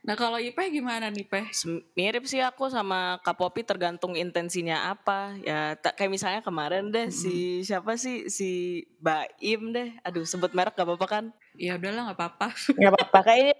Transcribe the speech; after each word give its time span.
Nah 0.00 0.16
kalau 0.16 0.40
Ipeh 0.40 0.72
gimana 0.72 1.12
nih 1.12 1.28
Peh? 1.28 1.52
Mirip 1.92 2.24
sih 2.24 2.40
aku 2.40 2.72
sama 2.72 3.20
Kak 3.20 3.36
Popi 3.36 3.60
tergantung 3.68 4.16
intensinya 4.16 4.88
apa. 4.88 5.36
Ya 5.44 5.76
tak 5.76 6.00
kayak 6.00 6.12
misalnya 6.12 6.40
kemarin 6.40 6.88
deh 6.88 7.12
hmm. 7.12 7.14
si 7.14 7.60
siapa 7.60 8.00
sih 8.00 8.32
si 8.32 8.82
Baim 8.96 9.76
deh. 9.76 9.92
Aduh 10.00 10.24
sebut 10.24 10.56
merek 10.56 10.72
gak 10.72 10.88
apa-apa 10.88 11.06
kan? 11.06 11.24
Ya 11.60 11.76
udahlah 11.76 12.12
gak 12.12 12.16
apa-apa. 12.16 12.48
Gak 12.80 12.92
apa-apa 12.96 13.18
kayaknya 13.28 13.54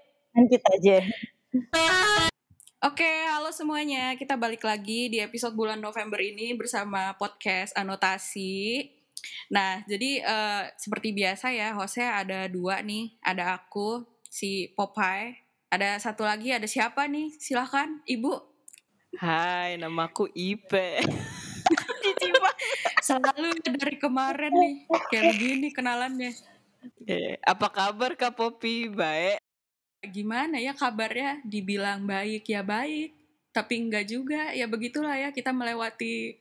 kita 0.49 0.67
aja. 0.81 0.97
Oke, 2.81 3.11
halo 3.29 3.53
semuanya. 3.53 4.17
Kita 4.17 4.33
balik 4.33 4.65
lagi 4.65 5.13
di 5.13 5.21
episode 5.21 5.53
bulan 5.53 5.77
November 5.77 6.17
ini 6.17 6.57
bersama 6.57 7.13
podcast 7.21 7.77
Anotasi. 7.77 8.89
Nah, 9.53 9.85
jadi 9.85 10.25
uh, 10.25 10.65
seperti 10.81 11.13
biasa 11.13 11.53
ya, 11.53 11.77
Jose 11.77 12.01
ada 12.01 12.49
dua 12.49 12.81
nih. 12.81 13.13
Ada 13.21 13.61
aku, 13.61 14.01
si 14.25 14.73
Popeye, 14.73 15.40
ada 15.71 15.95
satu 16.03 16.27
lagi, 16.27 16.51
ada 16.51 16.67
siapa 16.67 17.07
nih? 17.07 17.31
Silahkan, 17.39 18.03
Ibu. 18.03 18.35
Hai, 19.15 19.79
namaku 19.79 20.27
Ipe. 20.35 20.99
Selalu 23.07 23.55
dari 23.63 23.95
kemarin 23.95 24.51
nih, 24.51 24.75
kayak 25.07 25.39
begini 25.39 25.71
kenalannya. 25.71 26.35
Eh, 27.07 27.39
apa 27.39 27.71
kabar 27.71 28.19
Kak 28.19 28.35
Popi? 28.35 28.91
Baik. 28.91 29.39
Gimana 30.03 30.59
ya 30.59 30.75
kabarnya? 30.75 31.39
Dibilang 31.47 32.03
baik 32.03 32.51
ya 32.51 32.67
baik, 32.67 33.15
tapi 33.55 33.79
enggak 33.79 34.11
juga. 34.11 34.51
Ya 34.51 34.67
begitulah 34.67 35.15
ya, 35.15 35.31
kita 35.31 35.55
melewati 35.55 36.35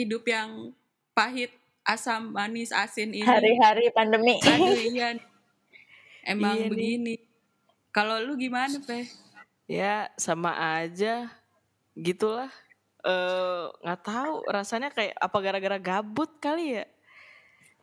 hidup 0.00 0.24
yang 0.24 0.72
pahit, 1.12 1.52
asam, 1.84 2.32
manis, 2.32 2.72
asin 2.72 3.12
ini. 3.12 3.28
Hari-hari 3.28 3.92
pandemi. 3.92 4.40
Aduh 4.40 4.80
iya. 4.80 5.12
Emang 6.24 6.56
iya 6.56 6.72
begini. 6.72 7.20
Nih 7.20 7.31
kalau 7.92 8.16
lu 8.24 8.40
gimana, 8.40 8.80
Pe? 8.80 9.04
Ya, 9.68 10.08
sama 10.16 10.56
aja. 10.80 11.28
Gitulah. 11.92 12.50
Eh, 13.04 13.66
nggak 13.84 14.00
tahu 14.00 14.34
rasanya 14.48 14.88
kayak 14.88 15.12
apa 15.20 15.36
gara-gara 15.44 15.78
gabut 15.78 16.30
kali 16.40 16.80
ya. 16.80 16.84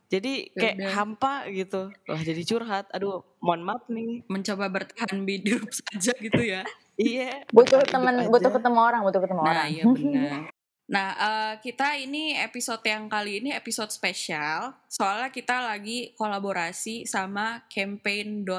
Jadi 0.09 0.49
kayak 0.57 0.75
Yaudah. 0.81 0.93
hampa 0.97 1.33
gitu. 1.53 1.93
Wah, 2.09 2.21
jadi 2.25 2.41
curhat. 2.41 2.89
Aduh, 2.89 3.21
mohon 3.45 3.61
maaf 3.61 3.85
nih. 3.85 4.25
Mencoba 4.25 4.65
bertahan 4.65 5.21
hidup 5.21 5.69
saja 5.85 6.17
gitu 6.17 6.41
ya. 6.41 6.65
iya. 6.97 7.45
Butuh 7.53 7.85
teman, 7.85 8.25
butuh 8.33 8.49
ketemu 8.49 8.79
orang, 8.81 9.01
butuh 9.05 9.21
ketemu 9.21 9.41
nah, 9.45 9.51
orang. 9.53 9.61
Nah, 9.61 9.67
iya 9.69 9.83
benar. 9.85 10.58
Nah, 10.89 11.13
uh, 11.13 11.53
kita 11.61 12.01
ini 12.01 12.33
episode 12.33 12.81
yang 12.81 13.05
kali 13.05 13.45
ini 13.45 13.53
episode 13.53 13.93
spesial. 13.93 14.73
Soalnya 14.89 15.29
kita 15.29 15.61
lagi 15.61 16.17
kolaborasi 16.17 17.05
sama 17.05 17.61
campaign.com. 17.69 18.57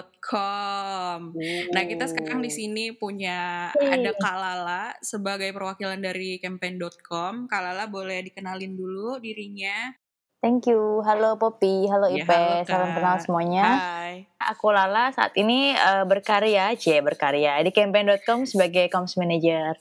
Nah, 1.75 1.83
kita 1.91 2.07
sekarang 2.07 2.39
di 2.39 2.55
sini 2.55 2.95
punya 2.95 3.75
ada 3.75 4.15
Kalala 4.15 4.95
sebagai 5.03 5.51
perwakilan 5.51 5.99
dari 5.99 6.39
campaign.com. 6.39 7.51
Kalala 7.51 7.91
boleh 7.91 8.23
dikenalin 8.31 8.79
dulu 8.79 9.19
dirinya. 9.19 9.91
Thank 10.39 10.71
you. 10.71 11.03
Halo 11.05 11.37
Poppy, 11.37 11.85
halo 11.91 12.09
ya, 12.09 12.25
Ipe, 12.25 12.33
halo, 12.33 12.65
salam 12.65 12.97
kenal 12.97 13.19
semuanya. 13.21 13.67
Hai. 13.77 14.25
Aku 14.41 14.73
Lala 14.73 15.13
saat 15.13 15.37
ini 15.37 15.77
uh, 15.77 16.09
berkarya, 16.09 16.73
C 16.79 16.97
berkarya 17.05 17.61
di 17.61 17.75
campaign.com 17.75 18.49
sebagai 18.49 18.89
comms 18.89 19.21
manager 19.21 19.77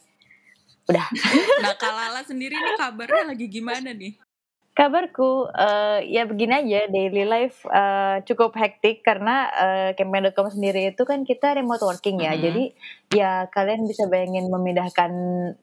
udah. 0.89 1.07
Nah 1.63 1.75
Kalala 1.77 2.21
sendiri 2.25 2.57
nih 2.57 2.75
kabarnya 2.75 3.23
lagi 3.31 3.45
gimana 3.45 3.93
nih? 3.93 4.17
Kabarku 4.69 5.51
uh, 5.51 5.99
ya 6.07 6.23
begini 6.23 6.63
aja 6.63 6.87
daily 6.87 7.27
life 7.27 7.67
uh, 7.67 8.23
cukup 8.23 8.55
hektik 8.55 9.03
karena 9.03 9.51
uh, 9.51 9.89
campaign.com 9.91 10.47
sendiri 10.55 10.95
itu 10.95 11.03
kan 11.03 11.27
kita 11.27 11.51
remote 11.59 11.83
working 11.83 12.23
ya. 12.23 12.31
Mm 12.31 12.35
-hmm. 12.39 12.45
jadi 12.47 12.63
ya 13.11 13.31
kalian 13.51 13.83
bisa 13.83 14.07
bayangin 14.07 14.47
memindahkan 14.47 15.11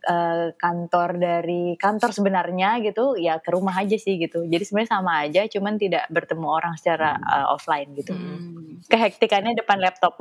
uh, 0.04 0.52
kantor 0.60 1.16
dari 1.16 1.80
kantor 1.80 2.12
sebenarnya 2.12 2.84
gitu 2.84 3.16
ya 3.16 3.40
ke 3.40 3.56
rumah 3.56 3.80
aja 3.80 3.96
sih 3.96 4.20
gitu. 4.20 4.44
Jadi 4.44 4.62
sebenarnya 4.68 4.92
sama 5.00 5.12
aja 5.24 5.48
cuman 5.48 5.80
tidak 5.80 6.04
bertemu 6.12 6.46
orang 6.52 6.74
secara 6.76 7.16
uh, 7.16 7.56
offline 7.56 7.96
gitu. 7.96 8.12
Mm. 8.12 8.84
kehektikannya 8.84 9.56
depan 9.56 9.80
laptop. 9.80 10.20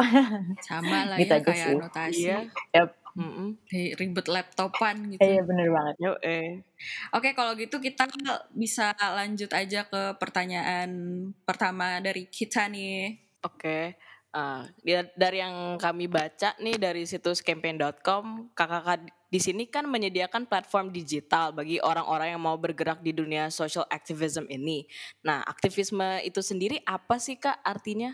Sama 0.64 1.12
lah 1.12 1.18
gitu 1.20 1.36
ya 1.36 1.44
kayak 1.44 1.60
sih. 1.60 1.76
anotasi 1.76 2.22
iya. 2.32 2.40
yep 2.72 3.05
Mm 3.16 3.32
-mm. 3.32 3.50
ribet 3.96 4.28
laptopan 4.28 5.16
gitu. 5.16 5.24
Iya 5.24 5.42
bener 5.48 5.72
banget. 5.72 5.96
Yo, 6.04 6.12
eh. 6.20 6.60
Oke 7.16 7.32
kalau 7.32 7.56
gitu 7.56 7.80
kita 7.80 8.12
bisa 8.52 8.92
lanjut 9.00 9.48
aja 9.56 9.88
ke 9.88 10.20
pertanyaan 10.20 10.92
pertama 11.48 12.04
dari 12.04 12.28
kita 12.28 12.68
nih. 12.68 13.16
Oke. 13.40 13.96
Uh, 14.36 14.68
dari 15.16 15.40
yang 15.40 15.80
kami 15.80 16.12
baca 16.12 16.52
nih 16.60 16.76
dari 16.76 17.08
situs 17.08 17.40
campaign.com, 17.40 18.52
kakak-kakak 18.52 19.08
di 19.32 19.40
sini 19.40 19.64
kan 19.68 19.88
menyediakan 19.88 20.44
platform 20.44 20.92
digital 20.92 21.56
bagi 21.56 21.80
orang-orang 21.80 22.36
yang 22.36 22.44
mau 22.44 22.60
bergerak 22.60 23.00
di 23.00 23.16
dunia 23.16 23.48
social 23.48 23.88
activism 23.88 24.44
ini. 24.52 24.84
Nah, 25.24 25.40
aktivisme 25.44 26.20
itu 26.28 26.44
sendiri 26.44 26.84
apa 26.84 27.16
sih 27.16 27.40
kak 27.40 27.64
artinya? 27.64 28.12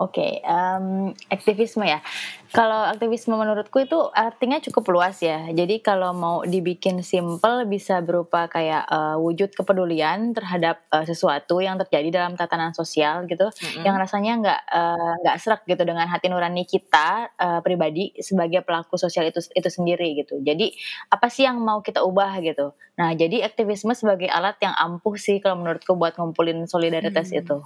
Oke, 0.00 0.24
okay, 0.24 0.32
um, 0.48 1.12
aktivisme 1.28 1.84
ya. 1.84 2.00
Kalau 2.48 2.88
aktivisme 2.88 3.36
menurutku 3.36 3.76
itu 3.84 4.00
artinya 4.16 4.56
cukup 4.56 4.88
luas 4.88 5.20
ya. 5.20 5.52
Jadi 5.52 5.84
kalau 5.84 6.16
mau 6.16 6.36
dibikin 6.48 7.04
simple 7.04 7.68
bisa 7.68 8.00
berupa 8.00 8.48
kayak 8.48 8.88
uh, 8.88 9.20
wujud 9.20 9.52
kepedulian 9.52 10.32
terhadap 10.32 10.80
uh, 10.96 11.04
sesuatu 11.04 11.60
yang 11.60 11.76
terjadi 11.76 12.08
dalam 12.08 12.40
tatanan 12.40 12.72
sosial 12.72 13.28
gitu, 13.28 13.52
mm-hmm. 13.52 13.84
yang 13.84 14.00
rasanya 14.00 14.32
nggak 14.40 14.60
uh, 14.72 15.12
nggak 15.28 15.36
serak 15.44 15.60
gitu 15.68 15.84
dengan 15.84 16.08
hati 16.08 16.32
nurani 16.32 16.64
kita 16.64 17.28
uh, 17.36 17.60
pribadi 17.60 18.16
sebagai 18.16 18.64
pelaku 18.64 18.96
sosial 18.96 19.28
itu 19.28 19.44
itu 19.52 19.68
sendiri 19.68 20.16
gitu. 20.16 20.40
Jadi 20.40 20.72
apa 21.12 21.28
sih 21.28 21.44
yang 21.44 21.60
mau 21.60 21.84
kita 21.84 22.00
ubah 22.00 22.40
gitu? 22.40 22.72
Nah, 22.96 23.12
jadi 23.12 23.44
aktivisme 23.44 23.92
sebagai 23.92 24.32
alat 24.32 24.56
yang 24.64 24.72
ampuh 24.72 25.20
sih 25.20 25.36
kalau 25.36 25.60
menurutku 25.60 26.00
buat 26.00 26.16
ngumpulin 26.16 26.64
solidaritas 26.64 27.28
hmm. 27.28 27.40
itu. 27.44 27.60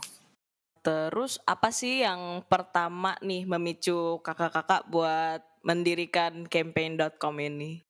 Terus 0.87 1.43
apa 1.43 1.75
sih 1.75 2.07
yang 2.07 2.47
pertama 2.47 3.19
nih 3.19 3.43
memicu 3.43 4.23
kakak-kakak 4.23 4.87
buat 4.87 5.43
mendirikan 5.67 6.47
campaign.com 6.47 7.35
ini? 7.43 7.83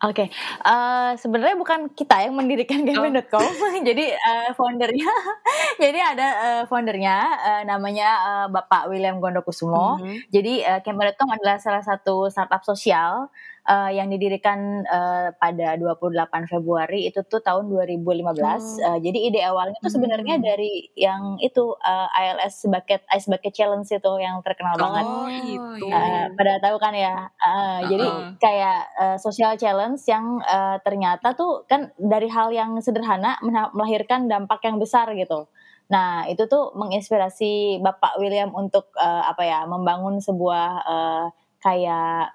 Oke, 0.00 0.24
okay. 0.24 0.28
uh, 0.64 1.12
eh, 1.12 1.20
sebenarnya 1.20 1.60
bukan 1.60 1.92
kita 1.92 2.24
yang 2.24 2.32
mendirikan 2.32 2.88
campaign.com, 2.88 3.44
oh. 3.44 3.74
jadi 3.88 4.16
uh, 4.16 4.50
foundernya, 4.56 5.04
jadi 5.82 5.98
ada 6.00 6.28
uh, 6.40 6.62
foundernya 6.72 7.16
uh, 7.36 7.62
namanya 7.68 8.08
uh, 8.24 8.46
Bapak 8.48 8.88
William 8.88 9.20
Gondokusumo. 9.20 10.00
Mm 10.00 10.00
-hmm. 10.00 10.16
Jadi 10.32 10.54
uh, 10.64 10.80
campaign.com 10.80 11.36
adalah 11.36 11.60
salah 11.60 11.84
satu 11.84 12.32
startup 12.32 12.64
sosial 12.64 13.28
uh, 13.68 13.90
yang 13.92 14.08
didirikan 14.08 14.86
uh, 14.86 15.34
pada 15.36 15.76
28 15.76 16.50
Februari 16.50 17.10
itu 17.10 17.20
tuh 17.26 17.42
tahun 17.44 17.68
2015. 17.68 18.00
Hmm. 18.00 18.40
Uh, 18.40 18.98
jadi 19.02 19.18
ide 19.18 19.40
awalnya 19.44 19.76
tuh 19.82 19.92
sebenarnya 19.92 20.40
hmm. 20.40 20.44
dari 20.44 20.72
yang 20.96 21.36
itu 21.42 21.76
uh, 21.80 22.08
ILS 22.14 22.68
bucket 22.70 23.02
ice 23.12 23.28
bucket 23.28 23.52
challenge 23.52 23.90
itu 23.90 24.12
yang 24.20 24.40
terkenal 24.40 24.76
oh, 24.76 24.80
banget. 24.80 25.04
itu. 25.44 25.86
Uh, 25.88 26.26
pada 26.36 26.52
tahu 26.62 26.76
kan 26.80 26.94
ya. 26.96 27.28
Uh, 27.36 27.48
uh-uh. 27.50 27.76
Jadi 27.90 28.06
kayak 28.40 28.80
uh, 28.96 29.16
social 29.20 29.56
challenge 29.60 30.00
yang 30.08 30.40
uh, 30.46 30.80
ternyata 30.80 31.34
tuh 31.36 31.64
kan 31.68 31.92
dari 31.98 32.30
hal 32.30 32.54
yang 32.54 32.78
sederhana 32.80 33.36
melahirkan 33.74 34.30
dampak 34.30 34.62
yang 34.64 34.80
besar 34.80 35.10
gitu. 35.16 35.50
Nah, 35.90 36.22
itu 36.30 36.46
tuh 36.46 36.70
menginspirasi 36.78 37.82
Bapak 37.82 38.22
William 38.22 38.54
untuk 38.54 38.94
uh, 38.94 39.26
apa 39.26 39.42
ya, 39.42 39.66
membangun 39.66 40.22
sebuah 40.22 40.68
uh, 40.86 41.26
kayak 41.58 42.30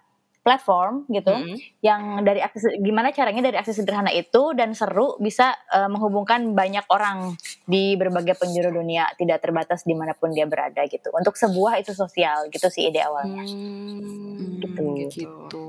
platform 0.45 1.09
gitu 1.09 1.33
mm 1.33 1.41
-hmm. 1.41 1.57
yang 1.81 2.01
dari 2.21 2.37
akses 2.37 2.77
gimana 2.77 3.09
caranya 3.09 3.49
dari 3.49 3.57
akses 3.57 3.81
sederhana 3.81 4.13
itu 4.13 4.53
dan 4.53 4.77
seru 4.77 5.17
bisa 5.17 5.57
uh, 5.73 5.89
menghubungkan 5.89 6.53
banyak 6.53 6.85
orang 6.93 7.33
di 7.65 7.97
berbagai 7.97 8.37
penjuru 8.37 8.69
dunia 8.69 9.09
tidak 9.17 9.41
terbatas 9.41 9.81
di 9.89 9.97
mana 9.97 10.13
pun 10.13 10.29
dia 10.29 10.45
berada 10.45 10.85
gitu 10.85 11.09
untuk 11.17 11.33
sebuah 11.33 11.81
itu 11.81 11.97
sosial 11.97 12.45
gitu 12.53 12.69
sih 12.69 12.93
ide 12.93 13.01
awalnya 13.01 13.41
hmm, 13.41 14.61
gitu. 14.61 14.85
gitu 15.09 15.65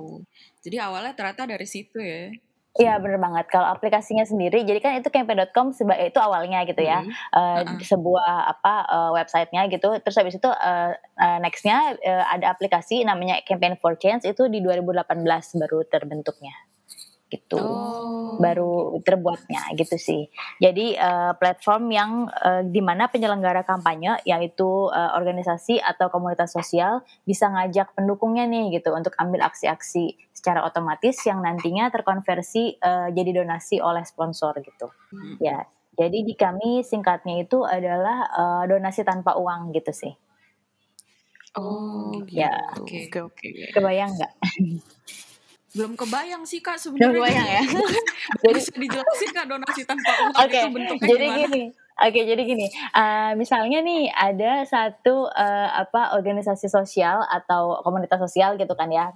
jadi 0.61 0.93
awalnya 0.93 1.17
ternyata 1.17 1.49
dari 1.49 1.65
situ 1.65 1.97
ya 1.97 2.37
Iya 2.77 3.01
bener 3.01 3.17
banget. 3.17 3.49
Kalau 3.49 3.69
aplikasinya 3.73 4.29
sendiri, 4.29 4.61
jadi 4.69 4.79
kan 4.85 4.93
itu 5.01 5.09
campaign.com 5.09 5.73
itu 5.97 6.19
awalnya 6.21 6.69
gitu 6.69 6.85
ya, 6.85 7.01
hmm. 7.01 7.13
uh, 7.33 7.65
uh-uh. 7.65 7.81
sebuah 7.81 8.35
apa 8.53 8.75
uh, 8.85 9.11
websitenya 9.17 9.69
gitu. 9.73 9.97
Terus 10.05 10.17
habis 10.21 10.37
itu 10.37 10.49
uh, 10.49 10.93
uh, 10.93 11.39
nextnya 11.41 11.97
uh, 11.97 12.25
ada 12.29 12.53
aplikasi 12.53 13.01
namanya 13.01 13.41
Campaign 13.49 13.81
for 13.81 13.97
Change 13.97 14.29
itu 14.29 14.45
di 14.53 14.61
2018 14.61 15.25
baru 15.57 15.89
terbentuknya 15.89 16.53
gitu 17.27 17.59
oh. 17.59 18.39
baru 18.39 19.03
terbuatnya 19.03 19.75
gitu 19.75 19.99
sih 19.99 20.31
jadi 20.63 20.87
uh, 20.95 21.33
platform 21.35 21.91
yang 21.91 22.11
uh, 22.31 22.63
di 22.63 22.79
mana 22.79 23.11
penyelenggara 23.11 23.67
kampanye 23.67 24.23
yaitu 24.23 24.67
uh, 24.95 25.11
organisasi 25.19 25.83
atau 25.83 26.07
komunitas 26.07 26.55
sosial 26.55 27.03
bisa 27.27 27.51
ngajak 27.51 27.91
pendukungnya 27.99 28.47
nih 28.47 28.79
gitu 28.79 28.95
untuk 28.95 29.11
ambil 29.19 29.43
aksi-aksi 29.51 30.15
secara 30.31 30.63
otomatis 30.63 31.19
yang 31.27 31.43
nantinya 31.43 31.91
terkonversi 31.91 32.79
uh, 32.79 33.11
jadi 33.11 33.43
donasi 33.43 33.83
oleh 33.83 34.07
sponsor 34.07 34.55
gitu 34.63 34.87
hmm. 35.11 35.43
ya 35.43 35.67
jadi 35.99 36.19
di 36.23 36.35
kami 36.39 36.87
singkatnya 36.87 37.43
itu 37.43 37.67
adalah 37.67 38.31
uh, 38.31 38.65
donasi 38.71 39.03
tanpa 39.03 39.35
uang 39.35 39.75
gitu 39.75 39.91
sih 39.91 40.15
Oh, 41.57 42.13
Ya. 42.29 42.53
gitu. 42.85 42.85
Oke. 42.85 42.99
Oke, 43.09 43.49
oke. 43.49 43.73
Kebayang 43.73 44.13
nggak? 44.13 44.33
Belum 45.77 45.93
kebayang 45.93 46.43
sih 46.43 46.59
kak 46.59 46.81
Belum 46.81 47.13
sebenarnya. 47.13 47.21
kebayang 47.21 47.49
ya. 47.51 47.63
Jadi 48.43 48.59
bisa 48.59 48.73
dijelasin 48.75 49.31
kak 49.31 49.47
donasi 49.47 49.83
tanpa 49.85 50.11
uang 50.19 50.33
Oke, 50.39 50.57
itu 50.57 50.69
bentuknya 50.71 51.07
jadi 51.07 51.25
gimana? 51.27 51.41
gini. 51.43 51.63
Oke, 51.97 52.21
jadi 52.25 52.43
gini. 52.43 52.67
eh, 52.69 53.33
misalnya 53.35 53.79
nih 53.81 54.09
ada 54.09 54.65
satu 54.65 55.29
eh, 55.29 55.69
apa 55.75 56.13
organisasi 56.13 56.67
sosial 56.67 57.21
atau 57.23 57.81
komunitas 57.81 58.17
sosial 58.19 58.57
gitu 58.57 58.73
kan 58.73 58.89
ya. 58.91 59.13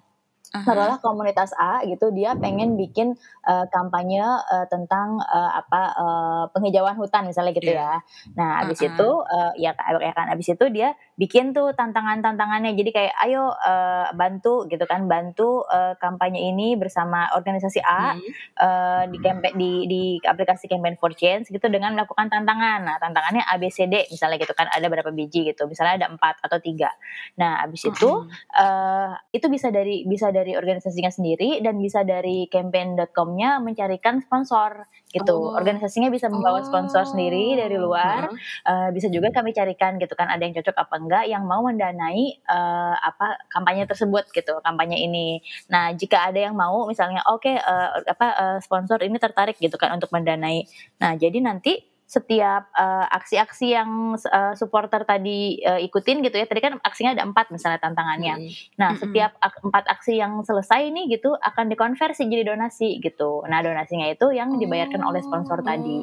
Taruhlah 0.51 0.99
komunitas 0.99 1.55
A 1.55 1.79
gitu, 1.85 2.11
dia 2.11 2.35
pengen 2.35 2.75
bikin 2.75 3.15
eh, 3.45 3.67
kampanye 3.71 4.19
eh, 4.51 4.67
tentang 4.67 5.23
eh, 5.23 5.51
apa 5.55 5.83
eh, 5.95 6.45
penghijauan 6.51 6.97
hutan 6.97 7.23
misalnya 7.23 7.53
gitu 7.53 7.71
Iya. 7.71 7.79
ya. 7.79 7.93
Nah, 8.35 8.65
abis 8.65 8.81
Uh-uh. 8.81 8.91
itu 8.91 9.09
eh, 9.31 9.53
ya, 9.63 9.71
ya 9.79 10.11
kan 10.11 10.27
abis 10.27 10.51
itu 10.51 10.65
dia 10.69 10.97
bikin 11.21 11.53
tuh 11.53 11.77
tantangan-tantangannya. 11.77 12.73
Jadi 12.73 12.91
kayak 12.97 13.15
ayo 13.29 13.53
eh, 13.53 14.09
bantu 14.17 14.65
gitu 14.73 14.89
kan, 14.89 15.05
bantu 15.05 15.69
eh, 15.69 15.93
kampanye 16.01 16.49
ini 16.49 16.81
bersama 16.81 17.29
organisasi 17.37 17.85
A 17.85 18.17
Hmm. 18.17 18.25
eh, 18.57 19.03
di 19.13 19.19
campaign 19.21 19.55
di 19.61 19.73
di 19.85 20.03
aplikasi 20.25 20.65
campaign 20.65 20.97
for 20.97 21.13
change 21.13 21.53
gitu 21.53 21.69
dengan 21.69 21.93
melakukan 21.93 22.33
tantangan. 22.33 22.81
Nah, 22.89 22.97
tantangannya 22.97 23.45
ABCD 23.45 24.09
misalnya 24.09 24.41
gitu 24.41 24.57
kan 24.57 24.73
ada 24.73 24.87
berapa 24.89 25.13
biji 25.13 25.53
gitu. 25.53 25.69
Misalnya 25.69 26.01
ada 26.01 26.09
empat 26.09 26.41
atau 26.41 26.57
tiga. 26.57 26.89
Nah, 27.37 27.61
abis 27.69 27.85
itu 27.93 28.11
eh 28.57 29.13
itu 29.37 29.47
bisa 29.53 29.69
dari 29.69 30.09
bisa 30.09 30.33
dari 30.33 30.57
organisasinya 30.57 31.13
sendiri 31.13 31.61
dan 31.61 31.77
bisa 31.77 32.01
dari 32.01 32.49
campaign.com-nya 32.49 33.61
mencarikan 33.61 34.25
sponsor 34.25 34.89
gitu. 35.11 35.53
Oh. 35.53 35.59
Organisasinya 35.59 36.09
bisa 36.09 36.31
membawa 36.31 36.63
sponsor 36.63 37.03
sendiri 37.05 37.59
dari 37.59 37.77
luar. 37.77 38.31
Heeh. 38.31 38.89
Eh, 38.89 38.91
bisa 38.95 39.11
juga 39.11 39.35
kami 39.35 39.51
carikan 39.51 39.99
gitu 39.99 40.15
kan 40.15 40.31
ada 40.31 40.41
yang 40.47 40.55
cocok 40.55 40.77
apa 40.79 40.95
enggak 40.97 41.10
yang 41.27 41.45
mau 41.45 41.67
mendanai 41.67 42.39
eh, 42.39 42.95
apa 42.97 43.43
kampanye 43.51 43.85
tersebut 43.91 44.31
gitu 44.31 44.63
kampanye 44.63 45.03
ini. 45.03 45.43
Nah 45.69 45.91
jika 45.95 46.31
ada 46.31 46.39
yang 46.39 46.55
mau 46.55 46.87
misalnya 46.87 47.27
oke 47.27 47.51
eh, 47.51 47.91
apa 48.07 48.27
eh, 48.39 48.59
sponsor 48.63 49.03
ini 49.03 49.19
tertarik 49.19 49.59
gitu 49.59 49.75
kan 49.75 49.95
untuk 49.95 50.15
mendanai. 50.15 50.65
Nah 51.03 51.19
jadi 51.19 51.43
nanti 51.43 51.91
setiap 52.11 52.75
aksi-aksi 53.15 53.71
yang 53.71 54.19
eh, 54.19 54.55
supporter 54.59 55.07
tadi 55.07 55.63
eh, 55.63 55.79
ikutin 55.87 56.27
gitu 56.27 56.43
ya 56.43 56.47
tadi 56.51 56.59
kan 56.59 56.75
aksinya 56.83 57.15
ada 57.15 57.23
empat 57.23 57.55
misalnya 57.55 57.79
tantangannya. 57.79 58.35
Mm. 58.35 58.51
Nah, 58.83 58.91
Mm-mm. 58.99 59.03
setiap 59.07 59.39
ak- 59.39 59.63
empat 59.63 59.87
aksi 59.87 60.19
yang 60.19 60.43
selesai 60.43 60.91
nih 60.91 61.07
gitu 61.07 61.39
akan 61.39 61.71
dikonversi 61.71 62.27
jadi 62.27 62.51
donasi 62.51 62.99
gitu. 62.99 63.47
Nah, 63.47 63.63
donasinya 63.63 64.11
itu 64.11 64.27
yang 64.35 64.59
dibayarkan 64.59 65.07
oleh 65.07 65.23
sponsor 65.23 65.63
tadi 65.63 66.03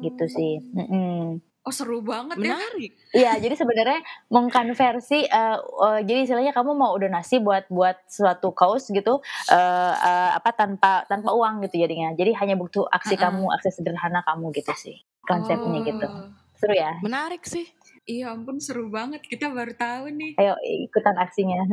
gitu 0.00 0.24
sih. 0.24 0.56
Mm-mm. 0.72 1.51
Oh 1.62 1.70
seru 1.70 2.02
banget 2.02 2.42
ya. 2.42 2.58
Menarik. 2.58 2.90
Iya, 3.14 3.38
jadi 3.38 3.54
sebenarnya 3.54 4.02
mengkonversi 4.34 5.30
eh, 5.30 5.58
eh, 5.62 6.00
jadi 6.02 6.26
istilahnya 6.26 6.50
kamu 6.50 6.74
mau 6.74 6.98
donasi 6.98 7.38
buat 7.38 7.70
buat 7.70 8.02
suatu 8.10 8.50
cause 8.50 8.90
gitu 8.90 9.22
eh, 9.46 9.94
eh, 9.94 10.30
apa 10.34 10.50
tanpa 10.50 11.06
tanpa 11.06 11.30
uang 11.30 11.62
gitu 11.70 11.78
jadinya. 11.86 12.10
Jadi 12.18 12.34
hanya 12.34 12.58
butuh 12.58 12.90
aksi 12.90 13.14
Uh-uh. 13.14 13.30
kamu, 13.30 13.44
aksi 13.54 13.70
sederhana 13.78 14.26
kamu 14.26 14.50
gitu 14.58 14.74
sih. 14.74 15.06
Konsepnya 15.22 15.78
Oh. 15.78 15.86
gitu. 15.86 16.06
Seru 16.58 16.74
ya? 16.74 16.98
Menarik 16.98 17.46
sih. 17.46 17.70
Iya 18.02 18.34
ampun 18.34 18.58
seru 18.58 18.90
banget 18.90 19.22
kita 19.22 19.46
baru 19.54 19.78
tahu 19.78 20.10
nih. 20.18 20.34
Ayo 20.42 20.58
ikutan 20.66 21.14
aksinya. 21.14 21.62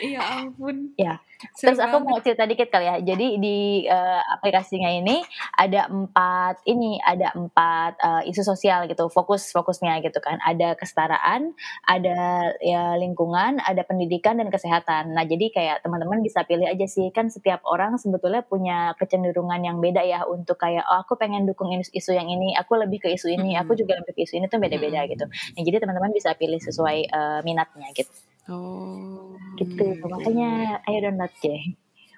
Iya 0.00 0.20
ampun. 0.20 0.96
Ya. 0.96 1.20
Seru 1.56 1.72
Terus 1.72 1.80
aku 1.80 1.96
banget. 2.04 2.08
mau 2.12 2.18
cerita 2.20 2.44
dikit 2.44 2.68
kali 2.68 2.84
ya. 2.84 2.96
Jadi 3.00 3.26
di 3.40 3.56
eh, 3.88 4.22
aplikasinya 4.36 4.92
ini 4.92 5.24
ada 5.56 5.88
empat 5.88 6.60
ini 6.68 7.00
ada 7.00 7.32
empat 7.32 7.92
eh, 7.96 8.30
isu 8.32 8.44
sosial 8.44 8.84
gitu, 8.88 9.08
fokus 9.08 9.48
fokusnya 9.52 10.04
gitu 10.04 10.20
kan. 10.20 10.36
Ada 10.44 10.76
kesetaraan, 10.76 11.56
ada 11.88 12.52
ya 12.60 12.96
lingkungan, 13.00 13.60
ada 13.64 13.80
pendidikan 13.88 14.36
dan 14.36 14.52
kesehatan. 14.52 15.16
Nah 15.16 15.24
jadi 15.24 15.48
kayak 15.48 15.76
teman-teman 15.84 16.20
bisa 16.20 16.44
pilih 16.44 16.68
aja 16.68 16.84
sih 16.84 17.08
kan 17.08 17.32
setiap 17.32 17.64
orang 17.64 17.96
sebetulnya 17.96 18.44
punya 18.44 18.92
kecenderungan 19.00 19.64
yang 19.64 19.80
beda 19.80 20.04
ya 20.04 20.28
untuk 20.28 20.60
kayak 20.60 20.84
oh 20.88 21.00
aku 21.04 21.16
pengen 21.16 21.48
dukung 21.48 21.72
isu, 21.72 22.12
yang 22.12 22.28
ini, 22.28 22.52
aku 22.56 22.76
lebih 22.76 23.00
ke 23.00 23.08
isu 23.16 23.32
ini, 23.32 23.56
aku 23.56 23.72
Mm-mm. 23.72 23.80
juga 23.80 23.92
lebih 24.00 24.12
ke 24.12 24.20
isu 24.28 24.36
ini 24.40 24.46
tuh 24.48 24.60
beda-beda 24.60 25.04
Mm-mm. 25.04 25.12
gitu. 25.16 25.24
Nah 25.24 25.62
jadi 25.64 25.76
teman-teman 25.80 26.12
bisa 26.12 26.36
pilih 26.36 26.60
sesuai 26.60 26.98
eh, 27.08 27.40
minatnya 27.48 27.88
gitu. 27.96 28.12
Oh. 28.50 29.30
Gitu. 29.56 29.86
Hmm. 29.86 30.10
Makanya 30.10 30.50
ayo 30.84 30.98
download 31.06 31.34
deh. 31.38 31.62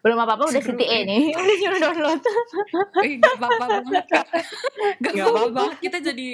Belum 0.02 0.18
apa-apa 0.18 0.50
udah 0.50 0.58
CTA 0.58 0.82
ya. 0.82 0.98
nih. 1.06 1.30
Udah 1.38 1.56
nyuruh 1.62 1.78
download. 1.78 2.20
Eh, 3.06 3.22
gak 3.22 3.34
apa-apa 3.38 3.64
banget 3.86 4.04
kak. 4.10 4.26
Gak 4.98 5.12
Gak 5.14 5.26
apa-apa 5.30 5.50
banget 5.54 5.78
kita 5.78 5.98
jadi 6.02 6.28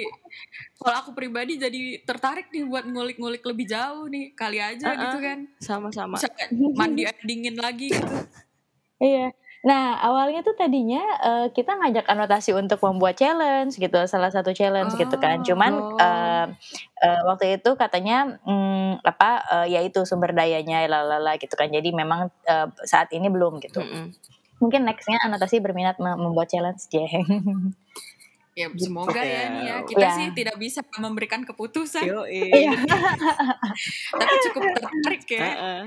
kalau 0.73 0.97
aku 1.05 1.11
pribadi 1.13 1.53
jadi 1.61 2.01
tertarik 2.01 2.49
nih 2.49 2.65
buat 2.65 2.89
ngulik-ngulik 2.89 3.45
lebih 3.45 3.69
jauh 3.69 4.09
nih 4.09 4.33
kali 4.33 4.57
aja 4.57 4.89
Uh-uh. 4.89 5.01
gitu 5.05 5.17
kan 5.21 5.39
Sama-sama. 5.61 6.17
mandi 6.73 7.05
air 7.05 7.19
dingin 7.21 7.59
lagi 7.61 7.93
gitu 7.93 8.15
Iya. 8.99 9.31
Nah, 9.59 9.99
awalnya 9.99 10.39
tuh 10.39 10.55
tadinya 10.55 11.03
eh, 11.19 11.47
kita 11.51 11.75
ngajak 11.75 12.07
anotasi 12.07 12.55
untuk 12.55 12.79
membuat 12.79 13.19
challenge 13.19 13.75
gitu, 13.75 13.99
salah 14.07 14.31
satu 14.31 14.55
challenge 14.55 14.95
gitu 14.95 15.15
kan. 15.19 15.43
Oh. 15.43 15.45
Cuman 15.45 15.71
Oh. 15.75 15.99
eh, 15.99 16.45
eh, 17.03 17.21
waktu 17.27 17.59
itu 17.59 17.75
katanya 17.75 18.39
mm, 18.47 19.03
apa 19.03 19.29
eh, 19.63 19.65
ya 19.75 19.79
itu 19.83 20.07
sumber 20.07 20.31
dayanya 20.31 20.87
lalala 20.87 21.35
gitu 21.35 21.59
kan. 21.59 21.67
Jadi 21.67 21.91
memang 21.91 22.31
eh, 22.47 22.67
saat 22.87 23.11
ini 23.11 23.27
belum 23.27 23.59
gitu. 23.59 23.83
Mm-mm. 23.83 24.15
Mungkin 24.63 24.87
nextnya 24.87 25.19
anotasi 25.27 25.59
berminat 25.59 25.99
mem- 25.99 26.19
membuat 26.19 26.47
challenge 26.51 26.87
jeng. 26.87 27.27
ya 28.59 28.67
semoga 28.75 29.21
ya 29.21 29.41
nih 29.49 29.63
ya 29.63 29.75
Gitu. 29.79 29.89
kita 29.95 30.03
Ya. 30.03 30.11
sih 30.11 30.25
tidak 30.35 30.55
bisa 30.57 30.79
memberikan 30.97 31.41
keputusan. 31.41 32.03
Iya. 32.29 32.75
tapi 34.11 34.33
cukup 34.49 34.61
tertarik 34.75 35.23
ya 35.29 35.39
Heeh. 35.41 35.81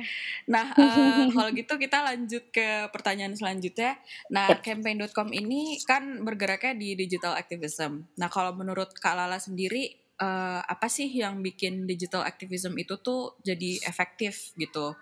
Nah, 0.48 0.66
eh, 0.74 1.26
kalau 1.30 1.50
gitu 1.52 1.74
kita 1.76 1.98
lanjut 2.02 2.44
ke 2.50 2.90
pertanyaan 2.90 3.34
selanjutnya. 3.34 3.94
Nah, 4.26 4.58
campaign.com 4.58 5.30
ini 5.30 5.78
kan 5.84 6.22
bergeraknya 6.22 6.74
di 6.74 6.98
digital 6.98 7.38
activism. 7.38 8.08
Nah, 8.18 8.26
kalau 8.26 8.50
menurut 8.52 8.90
Kak 8.96 9.14
Lala 9.14 9.38
sendiri, 9.38 10.01
eh, 10.22 10.60
apa 10.62 10.86
sih 10.86 11.10
yang 11.10 11.42
bikin 11.42 11.84
digital 11.90 12.22
activism 12.22 12.78
itu 12.78 12.94
tuh 13.02 13.34
jadi 13.42 13.82
efektif 13.90 14.54
gitu? 14.54 14.94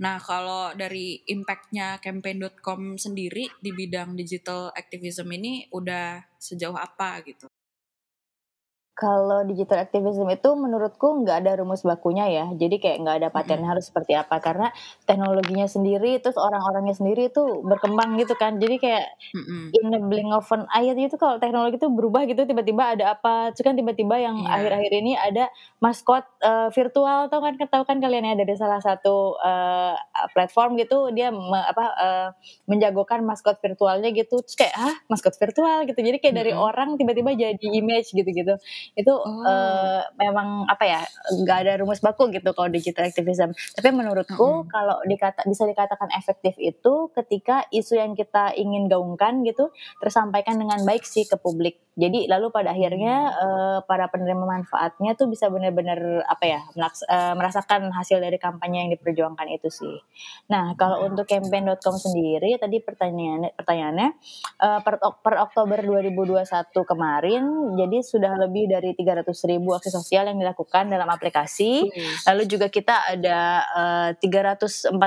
Nah, 0.00 0.16
kalau 0.24 0.72
dari 0.72 1.20
impactnya 1.28 2.00
campaign.com 2.00 2.96
sendiri 2.96 3.44
di 3.60 3.70
bidang 3.76 4.16
digital 4.16 4.72
activism 4.72 5.28
ini 5.36 5.68
udah 5.68 6.24
sejauh 6.40 6.76
apa 6.76 7.20
gitu? 7.28 7.46
Kalau 8.94 9.42
digital 9.42 9.82
activism 9.82 10.30
itu 10.30 10.54
menurutku 10.54 11.18
nggak 11.26 11.42
ada 11.42 11.58
rumus 11.58 11.82
bakunya 11.82 12.30
ya. 12.30 12.46
Jadi 12.54 12.78
kayak 12.78 13.02
nggak 13.02 13.16
ada 13.18 13.28
paten 13.34 13.66
harus 13.66 13.90
seperti 13.90 14.14
apa 14.14 14.38
karena 14.38 14.70
teknologinya 15.02 15.66
sendiri 15.66 16.22
terus 16.22 16.38
orang-orangnya 16.38 16.94
sendiri 16.94 17.26
itu 17.26 17.42
berkembang 17.66 18.14
gitu 18.22 18.38
kan. 18.38 18.62
Jadi 18.62 18.78
kayak 18.78 19.04
Mm-mm. 19.34 19.74
in 19.74 19.90
the 19.90 19.98
blink 19.98 20.30
of 20.30 20.46
an 20.54 20.70
eye 20.70 20.94
itu 20.94 21.18
kalau 21.18 21.42
teknologi 21.42 21.74
itu 21.82 21.90
berubah 21.90 22.22
gitu 22.30 22.46
tiba-tiba 22.46 22.94
ada 22.94 23.18
apa. 23.18 23.50
Terus 23.50 23.66
kan 23.66 23.74
tiba-tiba 23.74 24.14
yang 24.22 24.38
Iya. 24.46 24.62
akhir-akhir 24.62 24.92
ini 25.02 25.12
ada 25.18 25.44
maskot 25.82 26.22
eh, 26.38 26.70
virtual 26.70 27.26
tau 27.26 27.42
kan 27.42 27.58
tahu 27.58 27.82
kan 27.82 27.98
kalian 27.98 28.30
ya 28.30 28.34
dari 28.38 28.54
salah 28.54 28.78
satu 28.78 29.34
eh, 29.42 29.94
platform 30.30 30.78
gitu 30.78 31.10
dia 31.10 31.34
me- 31.34 31.66
apa 31.66 31.84
eh, 31.98 32.28
menjagokan 32.70 33.26
maskot 33.26 33.58
virtualnya 33.58 34.14
gitu. 34.14 34.38
Terus 34.46 34.54
kayak 34.54 34.74
ah 34.78 34.94
maskot 35.10 35.34
virtual 35.34 35.82
gitu. 35.90 35.98
Jadi 35.98 36.22
kayak 36.22 36.36
dari 36.38 36.52
Mm-mm. 36.54 36.62
orang 36.62 36.88
tiba-tiba 36.94 37.34
jadi 37.34 37.66
image 37.74 38.14
gitu-gitu 38.14 38.54
itu 38.92 39.12
Oh. 39.14 39.40
eh, 39.42 40.02
memang 40.20 40.68
apa 40.68 40.84
ya 40.84 41.00
nggak 41.40 41.58
ada 41.64 41.72
rumus 41.80 42.04
baku 42.04 42.28
gitu 42.28 42.52
kalau 42.52 42.68
digital 42.68 43.08
activism. 43.08 43.50
Tapi 43.72 43.88
menurutku 43.88 44.36
Mm-mm. 44.62 44.68
kalau 44.68 45.00
dikata 45.04 45.42
bisa 45.48 45.64
dikatakan 45.64 46.12
efektif 46.12 46.52
itu 46.60 47.08
ketika 47.12 47.64
isu 47.70 47.96
yang 47.96 48.12
kita 48.12 48.52
ingin 48.54 48.86
gaungkan 48.86 49.40
gitu 49.42 49.72
tersampaikan 49.98 50.56
dengan 50.56 50.84
baik 50.84 51.02
sih 51.02 51.24
ke 51.24 51.36
publik. 51.36 51.80
Jadi 51.94 52.26
lalu 52.26 52.50
pada 52.50 52.74
akhirnya 52.74 53.14
eh, 53.32 53.78
para 53.86 54.10
penerima 54.10 54.42
manfaatnya 54.42 55.14
tuh 55.14 55.30
bisa 55.30 55.46
benar-benar 55.46 56.26
apa 56.26 56.44
ya 56.44 56.60
melaks- 56.74 57.06
eh, 57.06 57.34
merasakan 57.38 57.94
hasil 57.94 58.18
dari 58.18 58.36
kampanye 58.36 58.86
yang 58.86 58.90
diperjuangkan 58.92 59.46
itu 59.48 59.70
sih. 59.70 59.96
Nah 60.50 60.74
kalau 60.74 61.06
untuk 61.06 61.24
campaign.com 61.24 61.94
sendiri 61.94 62.58
tadi 62.58 62.82
pertanyaannya 62.82 63.54
pertanyaannya 63.54 64.08
eh, 64.58 64.80
per, 64.82 64.94
per 65.22 65.34
Oktober 65.40 65.78
2021 65.80 66.42
kemarin 66.82 67.42
jadi 67.78 67.98
sudah 68.02 68.32
lebih 68.42 68.73
dari 68.74 68.90
300 68.98 69.30
ribu 69.46 69.70
aksi 69.78 69.94
sosial 69.94 70.26
yang 70.26 70.42
dilakukan 70.42 70.90
dalam 70.90 71.06
aplikasi 71.06 71.86
lalu 72.26 72.42
juga 72.50 72.66
kita 72.66 73.06
ada 73.14 73.62
eh, 73.70 74.10
341 74.18 74.98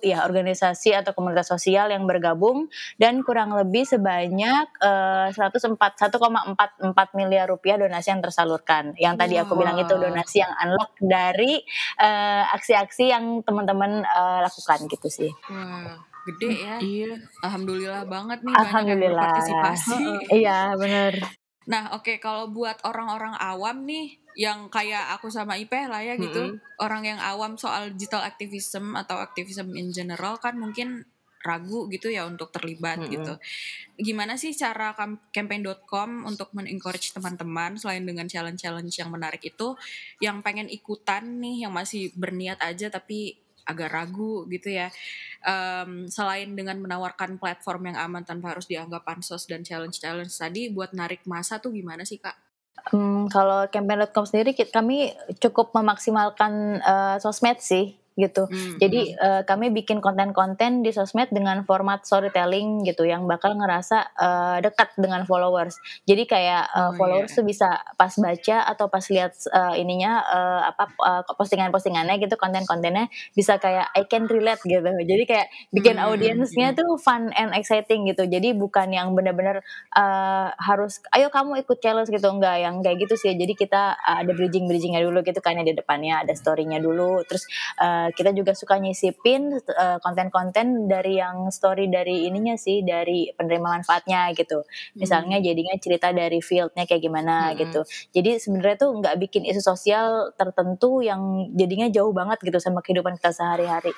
ya 0.00 0.24
organisasi 0.24 0.96
atau 0.96 1.12
komunitas 1.12 1.52
sosial 1.52 1.92
yang 1.92 2.08
bergabung 2.08 2.72
dan 2.96 3.20
kurang 3.20 3.52
lebih 3.52 3.84
sebanyak 3.84 4.66
eh, 4.80 5.28
104 5.28 5.76
1,44 5.76 7.18
miliar 7.20 7.44
rupiah 7.50 7.76
donasi 7.76 8.08
yang 8.16 8.22
tersalurkan 8.24 8.96
yang 8.96 9.14
tadi 9.20 9.36
aku 9.36 9.52
bilang 9.54 9.76
itu 9.76 9.92
donasi 9.92 10.40
yang 10.40 10.52
unlock 10.64 10.96
dari 10.98 11.60
eh, 12.00 12.42
aksi-aksi 12.56 13.04
yang 13.12 13.24
teman-teman 13.44 14.00
eh, 14.02 14.40
lakukan 14.40 14.88
gitu 14.88 15.08
sih 15.12 15.30
Wah, 15.50 15.98
gede 16.22 16.50
ya. 16.54 16.76
Iya. 16.78 17.12
Alhamdulillah 17.42 18.06
banget 18.06 18.38
nih 18.46 18.54
banyak 18.54 18.62
yang 18.62 18.62
Alhamdulillah. 18.62 19.26
berpartisipasi. 19.26 19.98
Iya 20.38 20.58
benar. 20.78 21.41
Nah, 21.68 21.94
oke 21.94 22.04
okay, 22.04 22.16
kalau 22.18 22.50
buat 22.50 22.82
orang-orang 22.82 23.38
awam 23.38 23.86
nih 23.86 24.18
yang 24.32 24.72
kayak 24.72 25.12
aku 25.14 25.28
sama 25.28 25.60
Ipe 25.60 25.76
lah 25.76 26.00
ya 26.00 26.16
gitu, 26.16 26.40
mm 26.40 26.50
-hmm. 26.56 26.82
orang 26.82 27.02
yang 27.04 27.20
awam 27.20 27.60
soal 27.60 27.92
digital 27.92 28.24
activism 28.24 28.96
atau 28.96 29.20
activism 29.20 29.76
in 29.76 29.92
general 29.92 30.40
kan 30.40 30.56
mungkin 30.56 31.04
ragu 31.42 31.90
gitu 31.90 32.06
ya 32.06 32.24
untuk 32.24 32.54
terlibat 32.54 33.02
mm 33.02 33.04
-hmm. 33.04 33.14
gitu. 33.18 33.34
Gimana 33.98 34.38
sih 34.38 34.54
cara 34.54 34.94
campaign.com 35.34 36.24
untuk 36.24 36.54
men-encourage 36.54 37.12
teman-teman 37.12 37.76
selain 37.76 38.06
dengan 38.06 38.30
challenge-challenge 38.30 38.94
yang 38.94 39.10
menarik 39.10 39.42
itu 39.42 39.74
yang 40.22 40.40
pengen 40.40 40.70
ikutan 40.70 41.42
nih 41.42 41.66
yang 41.66 41.74
masih 41.74 42.14
berniat 42.14 42.62
aja 42.62 42.88
tapi 42.88 43.41
agak 43.66 43.94
ragu 43.94 44.44
gitu 44.50 44.74
ya. 44.74 44.90
Um, 45.42 46.10
selain 46.10 46.50
dengan 46.54 46.78
menawarkan 46.82 47.38
platform 47.38 47.94
yang 47.94 47.98
aman 47.98 48.22
tanpa 48.26 48.54
harus 48.54 48.66
dianggap 48.66 49.06
pansos 49.06 49.46
dan 49.46 49.62
challenge-challenge 49.62 50.34
tadi, 50.34 50.70
buat 50.70 50.94
narik 50.94 51.22
masa 51.26 51.62
tuh 51.62 51.74
gimana 51.74 52.02
sih 52.02 52.18
kak? 52.18 52.34
Hmm, 52.90 53.30
kalau 53.30 53.70
campaign.com 53.70 54.26
sendiri 54.26 54.58
kami 54.58 55.14
cukup 55.38 55.70
memaksimalkan 55.70 56.82
uh, 56.82 57.16
sosmed 57.22 57.62
sih 57.62 58.01
gitu. 58.12 58.44
Hmm. 58.44 58.76
Jadi 58.76 59.16
uh, 59.16 59.42
kami 59.48 59.72
bikin 59.72 60.04
konten-konten 60.04 60.84
di 60.84 60.92
sosmed 60.92 61.32
dengan 61.32 61.64
format 61.64 62.04
storytelling 62.04 62.84
gitu 62.84 63.08
yang 63.08 63.24
bakal 63.24 63.56
ngerasa 63.56 64.12
uh, 64.16 64.56
dekat 64.60 64.92
dengan 65.00 65.24
followers. 65.24 65.80
Jadi 66.04 66.28
kayak 66.28 66.68
uh, 66.76 66.92
oh, 66.92 67.00
followers 67.00 67.32
yeah. 67.32 67.38
tuh 67.40 67.44
bisa 67.48 67.68
pas 67.96 68.12
baca 68.12 68.56
atau 68.68 68.86
pas 68.92 69.04
lihat 69.08 69.32
uh, 69.48 69.74
ininya 69.74 70.20
uh, 70.28 70.60
apa 70.68 70.84
uh, 71.00 71.22
postingan-postingannya 71.40 72.20
gitu 72.20 72.36
konten-kontennya 72.36 73.08
bisa 73.32 73.56
kayak 73.56 73.88
I 73.96 74.04
can 74.04 74.28
relate 74.28 74.60
gitu. 74.62 74.84
Jadi 74.84 75.24
kayak 75.24 75.48
bikin 75.72 75.96
hmm. 75.96 76.06
audiensnya 76.12 76.76
tuh 76.76 77.00
fun 77.00 77.32
and 77.32 77.56
exciting 77.56 78.04
gitu. 78.04 78.28
Jadi 78.28 78.52
bukan 78.52 78.92
yang 78.92 79.16
benar-benar 79.16 79.64
uh, 79.96 80.52
harus 80.60 81.00
ayo 81.16 81.32
kamu 81.32 81.64
ikut 81.64 81.80
challenge 81.80 82.12
gitu 82.12 82.28
enggak 82.28 82.60
yang 82.60 82.84
kayak 82.84 83.08
gitu 83.08 83.16
sih. 83.16 83.32
Jadi 83.32 83.56
kita 83.56 83.96
uh, 83.96 84.20
ada 84.20 84.32
bridging-bridgingnya 84.36 85.00
dulu 85.00 85.24
gitu 85.24 85.40
kan 85.40 85.56
di 85.62 85.72
depannya 85.72 86.26
ada 86.26 86.34
storynya 86.34 86.82
dulu 86.82 87.22
terus 87.26 87.46
uh, 87.78 88.01
Eh, 88.02 88.10
kita 88.14 88.30
juga 88.34 88.52
suka 88.58 88.78
nyisipin 88.82 89.54
uh, 89.54 89.98
konten-konten 90.02 90.90
dari 90.90 91.22
yang 91.22 91.50
story 91.54 91.86
dari 91.86 92.26
ininya 92.26 92.58
sih 92.58 92.82
dari 92.82 93.30
penerima 93.30 93.78
manfaatnya 93.78 94.34
gitu. 94.34 94.66
Misalnya 94.98 95.38
hmm. 95.38 95.46
jadinya 95.46 95.74
cerita 95.78 96.08
dari 96.10 96.42
fieldnya 96.42 96.84
kayak 96.88 97.02
gimana 97.02 97.52
hmm. 97.52 97.54
gitu. 97.62 97.80
Jadi 98.10 98.30
sebenarnya 98.42 98.76
tuh 98.82 98.90
nggak 98.98 99.16
bikin 99.22 99.42
isu 99.46 99.62
sosial 99.62 100.34
tertentu 100.34 101.04
yang 101.04 101.52
jadinya 101.54 101.86
jauh 101.92 102.10
banget 102.10 102.42
gitu 102.42 102.58
sama 102.58 102.82
kehidupan 102.82 103.14
kita 103.20 103.30
sehari-hari. 103.30 103.94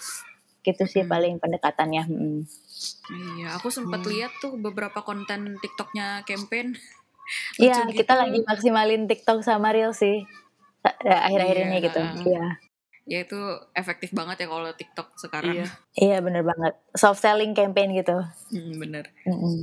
Gitu 0.65 0.83
sih 0.85 1.03
hmm. 1.05 1.11
paling 1.13 1.35
pendekatannya. 1.41 2.03
Hmm. 2.05 2.41
Iya, 3.41 3.57
aku 3.57 3.73
sempat 3.73 4.05
hmm. 4.05 4.11
lihat 4.13 4.33
tuh 4.43 4.61
beberapa 4.61 5.01
konten 5.01 5.57
TikToknya 5.61 6.29
campaign. 6.29 6.77
Iya, 7.57 7.89
gitu. 7.89 8.05
kita 8.05 8.21
lagi 8.21 8.45
maksimalin 8.45 9.09
TikTok 9.09 9.41
sama 9.41 9.73
Reel 9.73 9.97
sih 9.97 10.29
akhir-akhir 10.85 11.57
iya, 11.57 11.65
ini 11.65 11.77
gitu. 11.81 12.01
Iya 12.29 12.61
ya 13.05 13.21
itu 13.25 13.37
efektif 13.77 14.11
banget 14.17 14.45
ya 14.45 14.47
kalau 14.49 14.73
TikTok 14.73 15.09
sekarang. 15.21 15.55
Iya, 15.55 15.67
iya 15.97 16.19
bener 16.25 16.41
banget. 16.41 16.73
Soft 16.97 17.21
selling 17.21 17.53
campaign 17.53 17.93
gitu. 17.97 18.17
Hmm, 18.53 18.75
bener. 18.81 19.13
Mm 19.29 19.37
-hmm. 19.37 19.59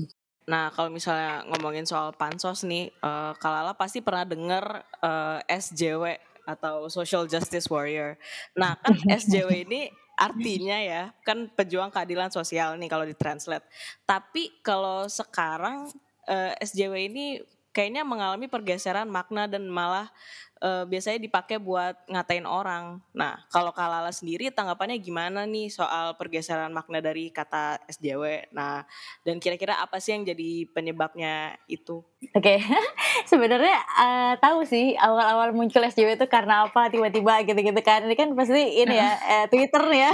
Nah 0.49 0.73
kalau 0.73 0.89
misalnya 0.89 1.45
ngomongin 1.49 1.85
soal 1.85 2.13
pansos 2.13 2.65
nih, 2.65 2.89
uh, 3.01 3.33
Kalala 3.37 3.73
pasti 3.73 4.01
pernah 4.01 4.25
denger 4.25 4.85
uh, 5.01 5.39
eh, 5.45 5.57
SJW 5.57 6.17
atau 6.45 6.89
Social 6.89 7.29
Justice 7.29 7.69
Warrior. 7.69 8.17
Nah 8.57 8.77
kan 8.81 8.97
SJW 9.21 9.65
ini 9.69 9.89
artinya 10.21 10.77
ya 10.77 11.03
kan 11.25 11.49
pejuang 11.49 11.89
keadilan 11.89 12.29
sosial 12.29 12.77
nih 12.77 12.89
kalau 12.89 13.05
ditranslate. 13.05 13.65
Tapi 14.05 14.61
kalau 14.61 15.09
sekarang 15.09 15.89
uh, 16.29 16.53
eh, 16.53 16.65
SJW 16.65 16.93
ini 17.09 17.25
kayaknya 17.71 18.03
mengalami 18.03 18.51
pergeseran 18.51 19.07
makna 19.07 19.47
dan 19.47 19.65
malah 19.71 20.11
uh, 20.61 20.83
biasanya 20.85 21.19
dipakai 21.19 21.57
buat 21.57 21.97
ngatain 22.05 22.45
orang. 22.45 23.01
Nah, 23.17 23.41
kalau 23.49 23.73
Kalala 23.73 24.13
sendiri 24.13 24.53
tanggapannya 24.53 25.01
gimana 25.01 25.49
nih 25.49 25.73
soal 25.73 26.13
pergeseran 26.15 26.69
makna 26.69 27.01
dari 27.01 27.33
kata 27.33 27.81
SJW? 27.89 28.53
Nah, 28.53 28.85
dan 29.25 29.41
kira-kira 29.41 29.81
apa 29.81 29.97
sih 29.97 30.13
yang 30.13 30.23
jadi 30.23 30.69
penyebabnya 30.69 31.57
itu? 31.65 32.05
Oke, 32.37 32.37
okay. 32.37 32.57
sebenarnya 33.31 33.81
uh, 33.97 34.33
tahu 34.37 34.61
sih 34.61 34.93
awal-awal 34.93 35.57
muncul 35.57 35.81
SJW 35.81 36.21
itu 36.21 36.27
karena 36.29 36.69
apa 36.69 36.93
tiba-tiba 36.93 37.41
gitu-gitu 37.41 37.81
kan. 37.81 38.05
Ini 38.05 38.13
kan 38.13 38.29
pasti 38.37 38.61
ini 38.85 38.93
ya 38.93 39.17
uh, 39.17 39.45
Twitter 39.51 39.81
ya. 39.89 40.13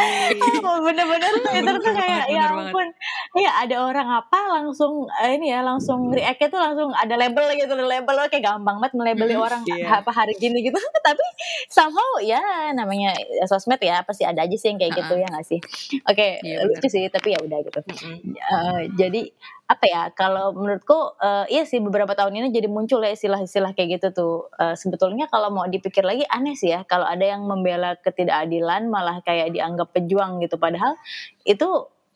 Bener-bener 0.86 1.32
Twitter 1.44 1.76
tuh 1.76 1.92
kayak 1.92 2.32
ya 2.32 2.48
ampun. 2.48 2.88
Iya 3.36 3.50
ada 3.68 3.76
orang 3.84 4.08
apa 4.08 4.40
langsung 4.48 5.04
uh, 5.12 5.28
ini 5.28 5.52
ya 5.52 5.60
langsung 5.60 6.08
react 6.08 6.48
tuh 6.48 6.56
langsung 6.56 6.88
ada 6.96 7.14
label 7.20 7.52
gitu 7.52 7.76
label 7.76 8.16
kayak 8.32 8.44
gampang 8.44 8.76
banget 8.76 8.92
melabeli 8.92 9.34
orang 9.34 9.65
yeah. 9.74 9.98
apa 9.98 10.10
hari 10.14 10.34
gini 10.38 10.62
gitu 10.62 10.78
tapi 11.06 11.24
somehow 11.66 12.22
ya 12.22 12.70
namanya 12.76 13.16
sosmed 13.50 13.80
ya 13.82 14.04
pasti 14.06 14.22
ada 14.22 14.46
aja 14.46 14.54
sih 14.54 14.70
yang 14.70 14.78
kayak 14.78 14.94
uh 14.94 14.96
-uh. 14.96 15.02
gitu 15.02 15.14
ya 15.18 15.26
nggak 15.32 15.46
sih 15.46 15.60
oke 16.06 16.14
okay, 16.14 16.30
iya, 16.44 16.62
yeah, 16.62 16.68
lucu 16.68 16.88
sih 16.88 17.04
tapi 17.10 17.34
ya 17.34 17.38
udah 17.42 17.58
gitu 17.64 17.80
uh 17.80 17.88
-uh. 17.90 18.16
Uh, 18.46 18.80
jadi 18.94 19.22
apa 19.66 19.84
ya 19.90 20.02
kalau 20.14 20.54
menurutku 20.54 20.94
uh, 21.18 21.42
iya 21.50 21.66
sih 21.66 21.82
beberapa 21.82 22.14
tahun 22.14 22.38
ini 22.38 22.54
jadi 22.54 22.70
muncul 22.70 23.02
ya 23.02 23.10
istilah-istilah 23.10 23.74
kayak 23.74 23.98
gitu 23.98 24.08
tuh 24.14 24.34
uh, 24.62 24.78
sebetulnya 24.78 25.26
kalau 25.26 25.50
mau 25.50 25.66
dipikir 25.66 26.06
lagi 26.06 26.22
aneh 26.30 26.54
sih 26.54 26.70
ya 26.70 26.86
kalau 26.86 27.02
ada 27.02 27.26
yang 27.26 27.42
membela 27.42 27.98
ketidakadilan 27.98 28.86
malah 28.86 29.18
kayak 29.26 29.50
dianggap 29.50 29.90
pejuang 29.90 30.38
gitu 30.38 30.54
padahal 30.54 30.94
itu 31.42 31.66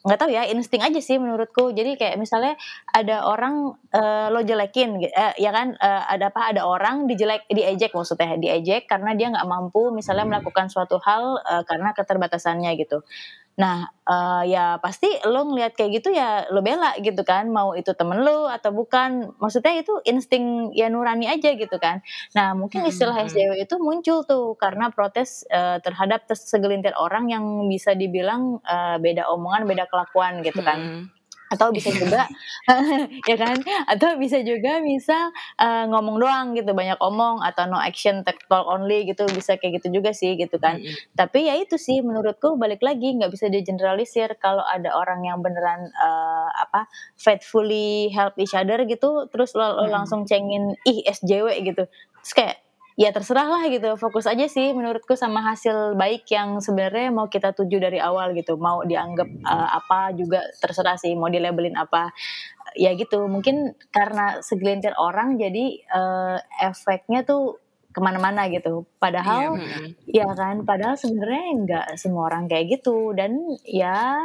nggak 0.01 0.19
tahu 0.19 0.31
ya 0.33 0.49
insting 0.49 0.81
aja 0.81 0.97
sih 0.97 1.21
menurutku. 1.21 1.77
Jadi 1.77 2.01
kayak 2.01 2.17
misalnya 2.17 2.57
ada 2.89 3.29
orang 3.29 3.77
uh, 3.93 4.33
lo 4.33 4.41
jelekin 4.41 4.97
uh, 4.97 5.35
ya 5.37 5.51
kan 5.53 5.77
uh, 5.77 6.03
ada 6.09 6.33
apa 6.33 6.57
ada 6.57 6.65
orang 6.65 7.05
dijelek 7.05 7.45
diejek 7.53 7.93
maksudnya 7.93 8.41
diejek 8.41 8.89
karena 8.89 9.13
dia 9.13 9.29
nggak 9.29 9.45
mampu 9.45 9.93
misalnya 9.93 10.25
melakukan 10.25 10.73
suatu 10.73 10.97
hal 11.05 11.45
uh, 11.45 11.63
karena 11.69 11.93
keterbatasannya 11.93 12.73
gitu 12.81 13.05
Nah, 13.61 13.93
uh, 14.09 14.41
ya 14.49 14.81
pasti 14.81 15.21
lo 15.29 15.45
ngelihat 15.45 15.77
kayak 15.77 16.01
gitu 16.01 16.17
ya 16.17 16.49
lo 16.49 16.65
bela 16.65 16.97
gitu 16.97 17.21
kan, 17.29 17.53
mau 17.53 17.77
itu 17.77 17.93
temen 17.93 18.25
lo 18.25 18.49
atau 18.49 18.73
bukan. 18.73 19.37
Maksudnya 19.37 19.85
itu 19.85 19.93
insting 20.09 20.73
ya 20.73 20.89
nurani 20.89 21.29
aja 21.29 21.53
gitu 21.53 21.77
kan. 21.77 22.01
Nah, 22.33 22.57
mungkin 22.57 22.89
istilah 22.89 23.13
SJW 23.29 23.61
itu 23.61 23.77
muncul 23.77 24.25
tuh 24.25 24.57
karena 24.57 24.89
protes 24.89 25.45
uh, 25.53 25.77
terhadap 25.85 26.25
segelintir 26.33 26.97
orang 26.97 27.29
yang 27.29 27.45
bisa 27.69 27.93
dibilang 27.93 28.65
uh, 28.65 28.97
beda 28.97 29.29
omongan, 29.29 29.69
beda 29.69 29.85
kelakuan 29.93 30.41
gitu 30.41 30.65
kan. 30.65 30.81
Hmm 30.81 31.20
atau 31.51 31.75
bisa 31.75 31.91
juga 31.91 32.31
ya 33.31 33.37
kan? 33.37 33.59
Atau 33.91 34.17
bisa 34.17 34.39
juga 34.47 34.79
bisa 34.81 35.35
uh, 35.59 35.85
ngomong 35.91 36.17
doang 36.23 36.47
gitu 36.55 36.71
banyak 36.73 36.97
omong 37.03 37.43
atau 37.43 37.67
no 37.67 37.77
action 37.77 38.23
talk 38.23 38.67
only 38.71 39.11
gitu 39.11 39.27
bisa 39.35 39.59
kayak 39.59 39.83
gitu 39.83 40.01
juga 40.01 40.15
sih 40.15 40.39
gitu 40.39 40.57
kan. 40.63 40.79
Mm-hmm. 40.81 41.19
tapi 41.19 41.51
ya 41.51 41.59
itu 41.59 41.75
sih 41.77 42.01
menurutku 42.01 42.55
balik 42.55 42.81
lagi 42.81 43.19
nggak 43.19 43.35
bisa 43.35 43.51
digeneralisir 43.51 44.39
kalau 44.39 44.63
ada 44.63 44.95
orang 44.95 45.27
yang 45.27 45.43
beneran 45.43 45.91
uh, 45.99 46.49
apa 46.63 46.87
faithfully 47.19 48.09
help 48.15 48.39
each 48.39 48.55
other 48.55 48.87
gitu 48.87 49.27
terus 49.35 49.53
lo, 49.59 49.83
lo 49.83 49.87
langsung 49.91 50.25
cengin 50.25 50.79
ih 50.87 51.03
SJW 51.03 51.47
gitu. 51.67 51.85
Terus 52.23 52.33
kayak 52.37 52.57
ya 53.01 53.17
terserah 53.17 53.49
lah 53.49 53.65
gitu. 53.73 53.97
Fokus 53.97 54.29
aja 54.29 54.45
sih 54.45 54.77
menurutku 54.77 55.17
sama 55.17 55.41
hasil 55.41 55.97
baik 55.97 56.29
yang 56.29 56.61
sebenarnya 56.61 57.09
mau 57.09 57.33
kita 57.33 57.57
tuju 57.57 57.81
dari 57.81 57.97
awal 57.97 58.37
gitu. 58.37 58.61
Mau 58.61 58.85
dianggap 58.85 59.25
uh, 59.41 59.69
apa 59.81 60.13
juga 60.13 60.45
terserah 60.61 61.01
sih 61.01 61.17
mau 61.17 61.33
dilabelin 61.33 61.81
apa. 61.81 62.13
Ya 62.77 62.93
gitu. 62.93 63.25
Mungkin 63.25 63.73
karena 63.89 64.45
segelintir 64.45 64.93
orang 65.01 65.41
jadi 65.41 65.81
uh, 65.89 66.37
efeknya 66.61 67.25
tuh 67.25 67.57
ke 67.89 68.05
mana-mana 68.05 68.53
gitu. 68.53 68.85
Padahal 69.01 69.57
iya, 70.05 70.29
ya 70.29 70.37
kan 70.37 70.69
padahal 70.69 71.01
sebenarnya 71.01 71.45
nggak 71.65 71.87
semua 71.97 72.29
orang 72.29 72.53
kayak 72.53 72.79
gitu. 72.85 73.17
Dan 73.17 73.57
ya 73.65 74.21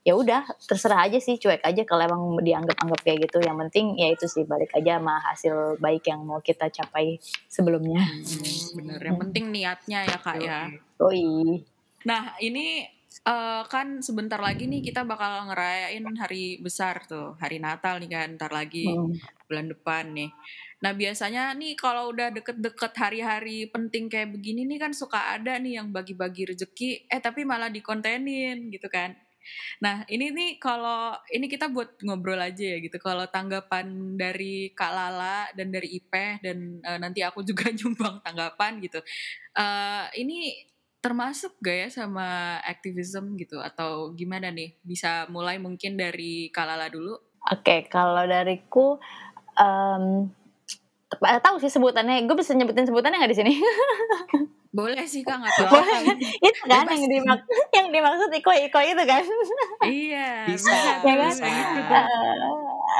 ya 0.00 0.16
udah 0.16 0.48
terserah 0.64 1.04
aja 1.04 1.20
sih 1.20 1.36
cuek 1.36 1.60
aja 1.60 1.82
kalau 1.84 2.08
emang 2.08 2.22
dianggap-anggap 2.40 3.00
kayak 3.04 3.28
gitu. 3.28 3.44
Yang 3.44 3.56
penting 3.68 3.86
ya 4.00 4.08
itu 4.12 4.26
sih 4.26 4.44
balik 4.48 4.72
aja 4.72 4.96
sama 4.96 5.14
hasil 5.20 5.76
baik 5.76 6.08
yang 6.08 6.24
mau 6.24 6.40
kita 6.40 6.72
capai 6.72 7.20
sebelumnya. 7.48 8.00
Hmm, 8.00 8.80
bener. 8.80 9.00
Yang 9.00 9.18
penting 9.28 9.44
niatnya 9.52 10.08
ya 10.08 10.18
kak 10.20 10.38
ya. 10.40 10.72
Oh 11.00 11.12
iya 11.12 11.60
nah 12.00 12.32
ini 12.40 12.88
uh, 13.28 13.62
kan 13.68 14.00
sebentar 14.00 14.40
lagi 14.40 14.64
nih 14.64 14.80
kita 14.80 15.04
bakal 15.04 15.52
ngerayain 15.52 16.04
hari 16.16 16.56
besar 16.60 17.04
tuh. 17.04 17.36
Hari 17.36 17.60
Natal 17.60 18.00
nih 18.00 18.10
kan 18.10 18.28
ntar 18.40 18.52
lagi 18.52 18.88
hmm. 18.88 19.48
bulan 19.48 19.66
depan 19.68 20.04
nih. 20.16 20.30
Nah 20.80 20.96
biasanya 20.96 21.52
nih 21.52 21.76
kalau 21.76 22.08
udah 22.08 22.32
deket-deket 22.32 22.92
hari-hari 22.96 23.68
penting 23.68 24.08
kayak 24.08 24.32
begini 24.32 24.64
nih 24.64 24.80
kan 24.80 24.92
suka 24.96 25.36
ada 25.36 25.60
nih 25.60 25.76
yang 25.82 25.92
bagi-bagi 25.92 26.48
rezeki, 26.56 27.04
eh 27.04 27.20
tapi 27.20 27.44
malah 27.44 27.68
dikontenin 27.68 28.72
gitu 28.72 28.88
kan. 28.88 29.12
Nah, 29.80 30.04
ini 30.10 30.30
nih 30.30 30.50
kalau 30.60 31.14
ini 31.32 31.46
kita 31.48 31.72
buat 31.72 31.98
ngobrol 32.04 32.38
aja 32.38 32.76
ya 32.76 32.78
gitu. 32.78 33.00
Kalau 33.00 33.26
tanggapan 33.28 34.16
dari 34.18 34.70
Kak 34.76 34.92
Lala 34.92 35.48
dan 35.56 35.72
dari 35.72 35.96
Ipeh 35.96 36.42
dan 36.44 36.80
uh, 36.84 36.98
nanti 37.00 37.24
aku 37.24 37.40
juga 37.48 37.70
nyumbang 37.72 38.20
tanggapan 38.20 38.78
gitu. 38.84 39.00
Uh, 39.56 40.06
ini 40.18 40.68
termasuk 41.00 41.56
gak 41.64 41.76
ya 41.76 41.88
sama 41.88 42.60
aktivisme 42.60 43.34
gitu 43.40 43.56
atau 43.58 44.12
gimana 44.12 44.52
nih? 44.52 44.76
Bisa 44.84 45.24
mulai 45.32 45.56
mungkin 45.56 45.96
dari 45.96 46.52
Kak 46.52 46.66
Lala 46.68 46.92
dulu? 46.92 47.16
Oke, 47.48 47.64
okay, 47.64 47.80
kalau 47.88 48.28
dariku 48.28 49.00
um, 49.56 50.28
tahu 51.18 51.56
sih 51.58 51.72
sebutannya 51.72 52.28
gue 52.28 52.36
bisa 52.38 52.54
nyebutin 52.54 52.86
sebutannya 52.86 53.18
nggak 53.18 53.32
di 53.32 53.38
sini 53.38 53.52
boleh 54.70 55.02
sih 55.10 55.26
kak 55.26 55.42
nggak 55.42 55.66
apa 55.66 55.82
itu 56.46 56.62
kan 56.70 56.86
yang 56.86 57.10
dimak 57.10 57.42
yang 57.74 57.88
dimaksud 57.90 58.30
iko 58.30 58.50
iko 58.54 58.78
itu 58.78 59.02
kan? 59.02 59.22
Iya 59.82 60.46
bisa, 60.46 60.70
ya 61.02 61.14
kan? 61.18 61.34
bisa. 61.34 61.50
uh, 61.50 62.06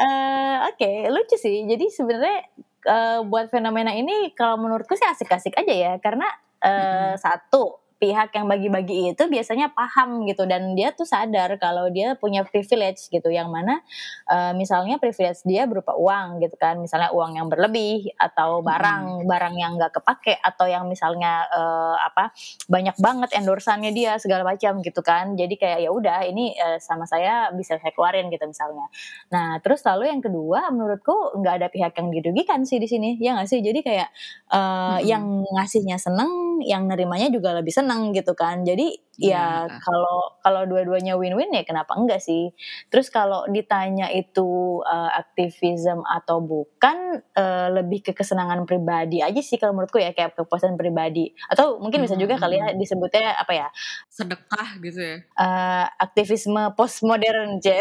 uh, 0.02 0.54
oke 0.66 0.74
okay, 0.74 1.06
lucu 1.06 1.38
sih. 1.38 1.62
Jadi 1.70 1.86
sebenarnya 1.94 2.50
uh, 2.90 3.18
buat 3.22 3.54
fenomena 3.54 3.94
ini 3.94 4.34
kalau 4.34 4.58
menurutku 4.58 4.98
sih 4.98 5.06
asik-asik 5.06 5.54
aja 5.54 5.70
ya. 5.70 5.92
Karena 6.02 6.26
uh, 6.58 6.66
mm 6.66 6.82
-hmm. 6.82 7.14
satu 7.22 7.89
pihak 8.00 8.32
yang 8.32 8.48
bagi-bagi 8.48 9.12
itu 9.12 9.24
biasanya 9.28 9.68
paham 9.76 10.24
gitu. 10.24 10.48
Dan 10.48 10.72
dia 10.72 10.96
tuh 10.96 11.04
sadar 11.04 11.52
kalau 11.60 11.92
dia 11.92 12.16
punya 12.16 12.48
privilege 12.48 13.12
gitu. 13.12 13.28
Yang 13.28 13.52
mana 13.52 13.84
uh, 14.32 14.56
misalnya 14.56 14.96
privilege 14.96 15.44
dia 15.44 15.68
berupa 15.68 15.92
uang 15.92 16.40
gitu 16.40 16.56
kan. 16.56 16.80
Misalnya 16.80 17.12
uang 17.12 17.36
yang 17.36 17.52
berlebih 17.52 18.08
atau 18.16 18.64
barang 18.64 19.22
hmm. 19.22 19.28
barang 19.28 19.54
yang 19.60 19.76
nggak 19.76 20.00
kepake 20.00 20.40
atau 20.40 20.64
yang 20.64 20.88
misalnya 20.88 21.44
uh, 21.52 22.00
apa 22.00 22.32
banyak 22.72 22.96
banget 22.96 23.36
endorsannya 23.36 23.92
dia 23.92 24.16
segala 24.16 24.48
macam 24.48 24.80
gitu 24.80 25.04
kan. 25.04 25.36
Jadi 25.36 25.60
kayak 25.60 25.84
ya 25.84 25.92
udah 25.92 26.24
ini 26.24 26.56
uh, 26.56 26.80
sama 26.80 27.04
saya 27.04 27.52
bisa 27.52 27.76
saya 27.76 27.92
keluarin 27.92 28.32
gitu 28.32 28.48
misalnya. 28.48 28.88
Nah 29.28 29.60
terus 29.60 29.84
lalu 29.84 30.08
yang 30.08 30.24
kedua 30.24 30.72
menurutku 30.72 31.36
nggak 31.36 31.54
ada 31.60 31.68
pihak 31.68 31.92
yang 32.00 32.08
dirugikan 32.08 32.64
sih 32.64 32.80
di 32.80 32.88
sini. 32.88 33.20
Ya 33.20 33.36
nggak 33.36 33.48
sih? 33.52 33.60
Jadi 33.60 33.84
kayak 33.84 34.08
uh, 34.48 34.96
hmm. 34.96 35.04
yang 35.04 35.24
ngasihnya 35.44 36.00
seneng 36.00 36.64
yang 36.64 36.88
nerimanya 36.88 37.28
juga 37.28 37.52
lebih 37.52 37.72
seneng 37.72 37.89
senang 37.90 38.14
gitu 38.14 38.38
kan. 38.38 38.62
Jadi 38.62 39.02
ya 39.20 39.68
iya. 39.68 39.82
kalau 39.84 40.40
kalau 40.40 40.64
dua-duanya 40.64 41.18
win-win 41.18 41.50
ya 41.50 41.66
kenapa 41.66 41.98
enggak 41.98 42.22
sih? 42.22 42.54
Terus 42.88 43.10
kalau 43.10 43.44
ditanya 43.50 44.08
itu 44.14 44.80
uh, 44.86 45.10
aktivisme 45.12 46.00
atau 46.06 46.38
bukan 46.38 47.20
uh, 47.34 47.68
lebih 47.74 48.06
ke 48.06 48.12
kesenangan 48.14 48.62
pribadi 48.64 49.20
aja 49.20 49.42
sih 49.42 49.58
kalau 49.58 49.74
menurutku 49.74 49.98
ya 49.98 50.14
kayak 50.14 50.38
kepuasan 50.38 50.78
pribadi. 50.78 51.34
Atau 51.50 51.82
mungkin 51.82 52.06
bisa 52.06 52.14
juga 52.14 52.38
kali 52.38 52.62
ya 52.62 52.72
disebutnya 52.78 53.34
apa 53.34 53.52
ya? 53.52 53.68
Sedekah 54.06 54.78
gitu 54.78 55.00
ya? 55.02 55.16
Uh, 55.34 55.84
aktivisme 55.98 56.62
postmodern 56.78 57.58
je 57.58 57.76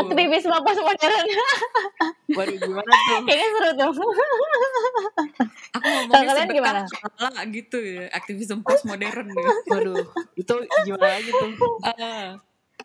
aktivisme 0.00 0.56
postmodern. 0.64 1.26
Waduh 2.32 2.56
gimana 2.56 2.90
tuh? 2.90 3.18
Kayaknya 3.28 3.48
seru 3.52 3.70
tuh. 3.76 3.90
Aku 5.78 5.86
ngomongnya 5.86 6.24
kalian 6.32 6.48
gimana? 6.48 6.80
gitu 7.48 7.78
ya 7.80 8.10
aktivisme 8.12 8.60
postmodern 8.78 9.26
gitu. 9.34 9.50
waduh 9.74 10.06
itu 10.38 10.54
gimana 10.86 11.18
lagi 11.18 11.30
tuh? 11.34 11.50
Uh, 11.82 12.28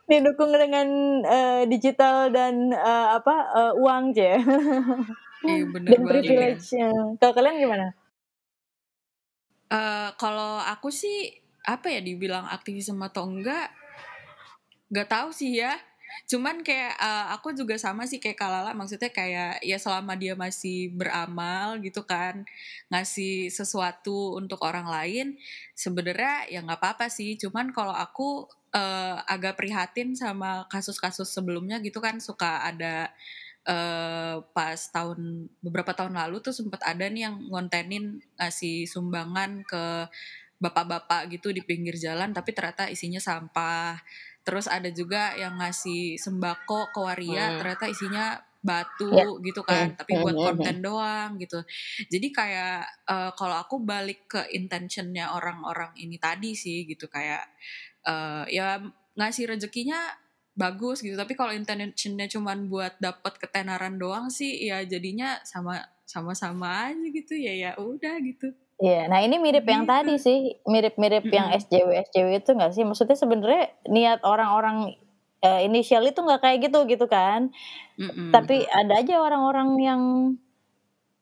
didukung 0.10 0.52
dengan 0.52 0.88
uh, 1.22 1.62
digital 1.70 2.34
dan 2.34 2.74
uh, 2.74 3.22
apa 3.22 3.36
uh, 3.54 3.74
uang 3.78 4.12
je 4.18 4.36
iya, 5.48 5.64
bener 5.70 5.90
dan 5.94 6.02
privilege 6.04 6.66
ya. 6.74 6.90
kalau 7.22 7.34
kalian 7.38 7.62
gimana? 7.62 7.88
Uh, 9.70 10.10
kalau 10.18 10.60
aku 10.66 10.90
sih 10.90 11.40
apa 11.64 11.88
ya 11.88 12.04
dibilang 12.04 12.50
aktivisme 12.50 13.00
atau 13.06 13.30
enggak 13.30 13.72
nggak 14.92 15.10
tahu 15.10 15.30
sih 15.32 15.58
ya 15.62 15.74
cuman 16.30 16.64
kayak 16.64 16.96
uh, 16.98 17.34
aku 17.36 17.54
juga 17.54 17.76
sama 17.76 18.08
sih 18.10 18.18
kayak 18.18 18.40
Kalala 18.40 18.72
maksudnya 18.74 19.12
kayak 19.14 19.62
ya 19.62 19.78
selama 19.78 20.14
dia 20.16 20.34
masih 20.34 20.94
beramal 20.96 21.78
gitu 21.84 22.06
kan 22.08 22.46
ngasih 22.90 23.50
sesuatu 23.54 24.38
untuk 24.40 24.62
orang 24.64 24.88
lain 24.88 25.38
sebenarnya 25.74 26.48
ya 26.50 26.60
nggak 26.64 26.80
apa-apa 26.80 27.08
sih. 27.12 27.36
Cuman 27.38 27.74
kalau 27.76 27.94
aku 27.94 28.48
uh, 28.74 29.18
agak 29.30 29.58
prihatin 29.58 30.18
sama 30.18 30.66
kasus-kasus 30.68 31.30
sebelumnya 31.30 31.80
gitu 31.80 32.02
kan 32.02 32.18
suka 32.18 32.66
ada 32.66 33.14
uh, 33.68 34.44
pas 34.52 34.80
tahun 34.92 35.48
beberapa 35.64 35.94
tahun 35.96 36.16
lalu 36.18 36.44
tuh 36.44 36.56
sempat 36.56 36.82
ada 36.84 37.08
nih 37.08 37.30
yang 37.30 37.36
ngontenin 37.48 38.20
ngasih 38.40 38.90
sumbangan 38.90 39.64
ke 39.64 40.10
bapak-bapak 40.64 41.28
gitu 41.28 41.52
di 41.52 41.60
pinggir 41.60 42.00
jalan 42.00 42.32
tapi 42.32 42.56
ternyata 42.56 42.88
isinya 42.88 43.20
sampah 43.20 44.00
terus 44.48 44.72
ada 44.72 44.88
juga 44.92 45.36
yang 45.36 45.60
ngasih 45.60 46.16
sembako 46.16 46.96
ke 46.96 47.00
waria 47.04 47.52
hmm. 47.52 47.58
ternyata 47.60 47.86
isinya 47.92 48.26
batu 48.64 49.12
ya. 49.12 49.28
gitu 49.44 49.62
kan 49.68 49.92
hmm. 49.92 49.98
tapi 50.00 50.12
buat 50.24 50.36
hmm. 50.36 50.46
konten 50.48 50.78
doang 50.80 51.30
gitu 51.36 51.60
jadi 52.08 52.28
kayak 52.32 52.80
uh, 53.12 53.32
kalau 53.36 53.60
aku 53.60 53.84
balik 53.84 54.24
ke 54.32 54.42
intentionnya 54.56 55.36
orang-orang 55.36 55.92
ini 56.00 56.16
tadi 56.16 56.56
sih 56.56 56.88
gitu 56.88 57.12
kayak 57.12 57.44
uh, 58.08 58.48
ya 58.48 58.80
ngasih 59.20 59.52
rezekinya 59.52 60.00
bagus 60.56 61.04
gitu 61.04 61.20
tapi 61.20 61.36
kalau 61.36 61.52
intentionnya 61.52 62.30
cuman 62.32 62.72
buat 62.72 62.96
dapat 63.04 63.36
ketenaran 63.42 64.00
doang 64.00 64.32
sih 64.32 64.64
ya 64.64 64.86
jadinya 64.88 65.42
sama 65.44 65.82
sama-sama 66.08 66.94
aja 66.94 67.08
gitu 67.10 67.34
ya 67.34 67.52
ya 67.52 67.72
udah 67.76 68.16
gitu 68.22 68.54
Iya, 68.84 69.08
nah 69.08 69.24
ini 69.24 69.40
mirip 69.40 69.64
yang 69.64 69.88
gitu. 69.88 69.96
tadi 69.96 70.14
sih, 70.20 70.60
mirip-mirip 70.68 71.24
yang 71.32 71.56
SJW 71.56 72.04
SJW 72.12 72.44
itu 72.44 72.52
nggak 72.52 72.76
sih? 72.76 72.84
Maksudnya 72.84 73.16
sebenarnya 73.16 73.72
niat 73.88 74.20
orang-orang 74.28 75.00
uh, 75.40 75.60
inisial 75.64 76.04
itu 76.04 76.20
nggak 76.20 76.44
kayak 76.44 76.68
gitu 76.68 76.84
gitu 76.92 77.08
kan? 77.08 77.48
Mm-mm. 77.96 78.36
Tapi 78.36 78.68
ada 78.68 79.00
aja 79.00 79.24
orang-orang 79.24 79.70
yang 79.80 80.02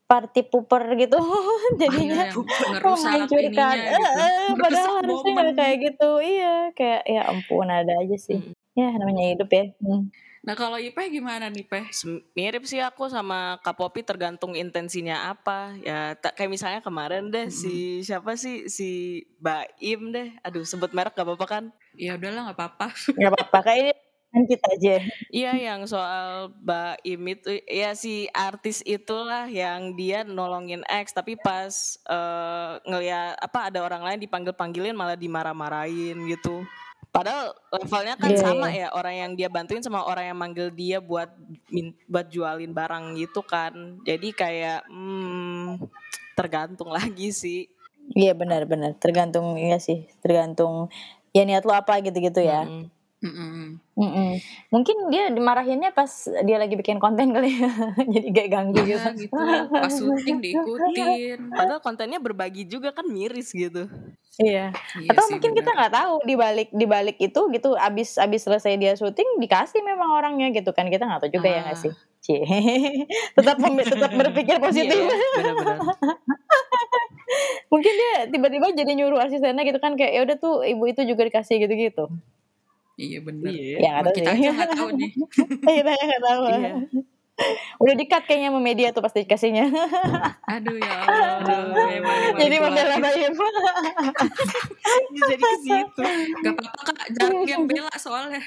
party 0.10 0.41
pooper 0.50 0.97
gitu, 0.97 1.21
jadinya 1.82 2.34
menghancurkan. 2.82 3.76
Eh, 3.78 4.10
eh, 4.10 4.50
padahal 4.58 4.91
harusnya 5.06 5.32
nggak 5.38 5.54
kayak 5.54 5.78
gitu, 5.86 6.10
iya, 6.17 6.74
kayak 6.74 7.06
ya 7.06 7.30
ampun 7.30 7.69
ada 7.69 7.93
aja 8.02 8.17
sih. 8.17 8.41
Mm. 8.41 8.58
Ya 8.74 8.88
namanya 8.97 9.38
hidup 9.38 9.50
ya. 9.54 9.69
Hmm. 9.78 10.10
Nah 10.41 10.58
kalau 10.58 10.82
Ipeh 10.82 11.13
gimana 11.13 11.54
nih 11.54 11.65
Peh? 11.69 11.86
Mirip 12.34 12.65
sih 12.65 12.82
aku 12.82 13.06
sama 13.13 13.62
Kak 13.62 13.77
Popi 13.77 14.01
tergantung 14.01 14.58
intensinya 14.58 15.30
apa. 15.30 15.77
Ya 15.86 16.17
tak 16.17 16.34
kayak 16.34 16.49
misalnya 16.49 16.82
kemarin 16.82 17.30
deh 17.30 17.45
hmm. 17.45 17.54
si 17.54 18.01
siapa 18.01 18.34
sih 18.34 18.65
si 18.65 19.21
Baim 19.38 20.10
deh. 20.10 20.34
Aduh 20.41 20.65
sebut 20.65 20.89
merek 20.97 21.13
gak 21.13 21.30
apa-apa 21.30 21.45
kan? 21.45 21.63
Ya 21.93 22.17
udahlah 22.17 22.49
gak 22.49 22.58
apa-apa. 22.58 22.88
Gak 23.13 23.32
apa-apa 23.38 23.60
kayaknya 23.69 23.93
kan 24.32 24.43
kita 24.47 24.67
aja. 24.80 24.95
Iya 25.30 25.51
yang 25.60 25.82
soal 25.86 26.56
Baim 26.58 27.21
itu 27.30 27.62
ya 27.69 27.93
si 27.93 28.25
artis 28.34 28.82
itulah 28.82 29.45
yang 29.45 29.93
dia 29.93 30.25
nolongin 30.25 30.82
X 30.89 31.13
tapi 31.13 31.38
pas 31.38 32.01
uh, 32.10 32.82
ngeliat 32.88 33.38
apa 33.38 33.69
ada 33.69 33.86
orang 33.86 34.01
lain 34.08 34.23
dipanggil-panggilin 34.25 34.97
malah 34.97 35.19
dimarah-marahin 35.19 36.17
gitu. 36.25 36.65
Padahal 37.12 37.52
levelnya 37.76 38.15
kan 38.15 38.32
yeah, 38.32 38.39
sama 38.39 38.67
yeah. 38.71 38.88
ya 38.88 38.95
orang 38.95 39.15
yang 39.19 39.32
dia 39.36 39.50
bantuin 39.52 39.84
sama 39.84 40.08
orang 40.08 40.32
yang 40.32 40.39
manggil 40.39 40.71
dia 40.71 41.04
buat 41.04 41.28
buat 42.08 42.28
jualin 42.32 42.71
barang 42.71 43.19
gitu 43.19 43.43
kan. 43.43 44.00
Jadi 44.08 44.32
kayak 44.32 44.88
hmm, 44.88 45.91
tergantung 46.39 46.88
lagi 46.97 47.36
sih. 47.36 47.67
Iya 48.15 48.32
yeah, 48.32 48.36
benar-benar 48.36 48.95
tergantung 48.95 49.60
ya 49.60 49.78
sih 49.78 50.08
tergantung 50.24 50.88
ya 51.36 51.43
niat 51.43 51.67
lo 51.67 51.76
apa 51.76 52.00
gitu-gitu 52.00 52.39
ya. 52.39 52.63
Mm 52.63 52.71
-hmm. 52.71 53.00
Mm 53.21 53.29
-mm. 53.29 53.65
Mm 54.01 54.12
-mm. 54.17 54.31
Mungkin 54.73 54.97
dia 55.13 55.29
dimarahinnya 55.29 55.93
pas 55.93 56.10
dia 56.41 56.57
lagi 56.57 56.73
bikin 56.73 56.97
konten 56.97 57.29
kali 57.29 57.53
ya. 57.53 57.69
Jadi 58.17 58.27
kayak 58.34 58.49
ganggu 58.49 58.81
ya, 58.81 58.97
gitu. 59.13 59.38
Pas 59.69 59.93
syuting 59.93 60.41
diikutin. 60.41 61.53
Padahal 61.53 61.86
kontennya 61.86 62.17
berbagi 62.17 62.65
juga 62.65 62.89
kan 62.89 63.05
miris 63.05 63.53
gitu. 63.53 63.86
Iya. 64.41 64.73
iya 64.73 65.10
Atau 65.13 65.29
sih, 65.29 65.38
mungkin 65.38 65.53
bener. 65.53 65.60
kita 65.62 65.69
nggak 65.77 65.93
tahu 65.93 66.13
di 66.25 66.36
balik 66.39 66.69
di 66.73 66.86
balik 66.89 67.17
itu 67.21 67.41
gitu 67.53 67.77
abis 67.77 68.17
abis 68.17 68.41
selesai 68.47 68.73
dia 68.81 68.97
syuting 68.97 69.38
dikasih 69.38 69.86
memang 69.86 70.17
orangnya 70.17 70.49
gitu 70.49 70.73
kan 70.73 70.89
kita 70.89 71.05
nggak 71.05 71.27
tahu 71.27 71.31
juga 71.36 71.47
ah. 71.51 71.53
ya 71.53 71.62
nggak 71.69 71.77
sih. 71.77 71.93
Cie. 72.21 72.41
tetap 73.38 73.57
tetap 73.62 74.12
berpikir 74.17 74.57
positif. 74.57 74.97
Iya, 74.97 75.53
mungkin 77.71 77.93
dia 77.93 78.13
tiba-tiba 78.34 78.73
jadi 78.73 78.91
nyuruh 78.97 79.21
asistennya 79.21 79.62
gitu 79.62 79.77
kan 79.77 79.93
kayak 79.93 80.12
ya 80.17 80.21
udah 80.25 80.38
tuh 80.41 80.65
ibu 80.65 80.84
itu 80.89 81.05
juga 81.05 81.21
dikasih 81.27 81.62
gitu-gitu. 81.62 82.10
Iya 82.99 83.19
benar. 83.23 83.51
Iya. 83.51 83.89
Ada 84.04 84.10
kita 84.12 84.30
aja 84.36 84.49
nggak 84.51 84.71
tahu 84.75 84.89
nih. 84.97 85.12
Iya 85.71 85.82
nggak 85.84 86.23
tahu. 86.23 86.43
Iya. 86.51 86.73
Udah 87.82 87.95
dikat 87.97 88.23
kayaknya 88.30 88.49
sama 88.54 88.62
media 88.62 88.88
tuh 88.93 89.01
pasti 89.01 89.25
dikasihnya. 89.25 89.65
Aduh 90.54 90.77
ya 90.77 90.93
Allah. 91.01 91.41
Aduh, 91.41 92.38
Jadi 92.38 92.56
membela 92.62 92.95
Bayim. 93.01 93.34
Jadi 95.17 95.36
ke 95.41 95.49
situ. 95.65 96.04
Gak 96.45 96.54
apa-apa 96.54 96.91
kak, 96.93 97.08
jangan 97.17 97.41
yang 97.49 97.63
bela 97.65 97.93
soalnya. 97.97 98.41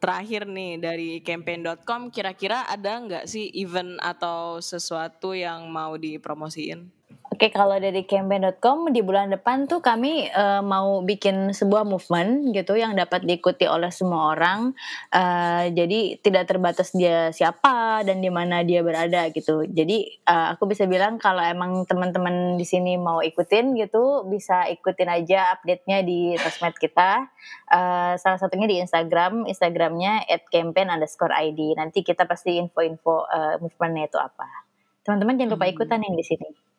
Terakhir 0.00 0.48
nih 0.48 0.72
dari 0.80 1.10
campaign.com 1.20 2.08
kira-kira 2.12 2.64
ada 2.68 3.00
nggak 3.00 3.24
sih 3.28 3.48
event 3.56 4.00
atau 4.00 4.60
sesuatu 4.60 5.32
yang 5.36 5.68
mau 5.68 5.96
dipromosiin? 5.96 6.99
Oke, 7.40 7.56
kalau 7.56 7.80
dari 7.80 8.04
campaign.com 8.04 8.92
di 8.92 9.00
bulan 9.00 9.32
depan 9.32 9.64
tuh 9.64 9.80
kami 9.80 10.28
uh, 10.28 10.60
mau 10.60 11.00
bikin 11.00 11.56
sebuah 11.56 11.88
movement 11.88 12.52
gitu 12.52 12.76
yang 12.76 12.92
dapat 12.92 13.24
diikuti 13.24 13.64
oleh 13.64 13.88
semua 13.88 14.36
orang. 14.36 14.76
Uh, 15.08 15.72
jadi 15.72 16.20
tidak 16.20 16.52
terbatas 16.52 16.92
dia 16.92 17.32
siapa 17.32 18.04
dan 18.04 18.20
di 18.20 18.28
mana 18.28 18.60
dia 18.60 18.84
berada 18.84 19.32
gitu. 19.32 19.64
Jadi 19.64 20.20
uh, 20.28 20.52
aku 20.52 20.68
bisa 20.68 20.84
bilang 20.84 21.16
kalau 21.16 21.40
emang 21.40 21.88
teman-teman 21.88 22.60
di 22.60 22.68
sini 22.68 23.00
mau 23.00 23.24
ikutin 23.24 23.72
gitu, 23.72 24.28
bisa 24.28 24.68
ikutin 24.68 25.08
aja 25.08 25.56
update-nya 25.56 26.04
di 26.04 26.36
sosmed 26.36 26.76
kita. 26.76 27.24
Uh, 27.72 28.20
salah 28.20 28.36
satunya 28.36 28.68
di 28.68 28.84
Instagram, 28.84 29.48
Instagramnya 29.48 30.28
@campaign_id. 30.52 31.60
Nanti 31.72 32.04
kita 32.04 32.28
pasti 32.28 32.60
info-info 32.60 33.24
uh, 33.24 33.56
movementnya 33.64 34.12
itu 34.12 34.20
apa. 34.20 34.68
Teman-teman 35.08 35.40
jangan 35.40 35.56
lupa 35.56 35.64
hmm. 35.64 35.72
ikutan 35.72 36.04
yang 36.04 36.12
di 36.20 36.26
sini. 36.28 36.69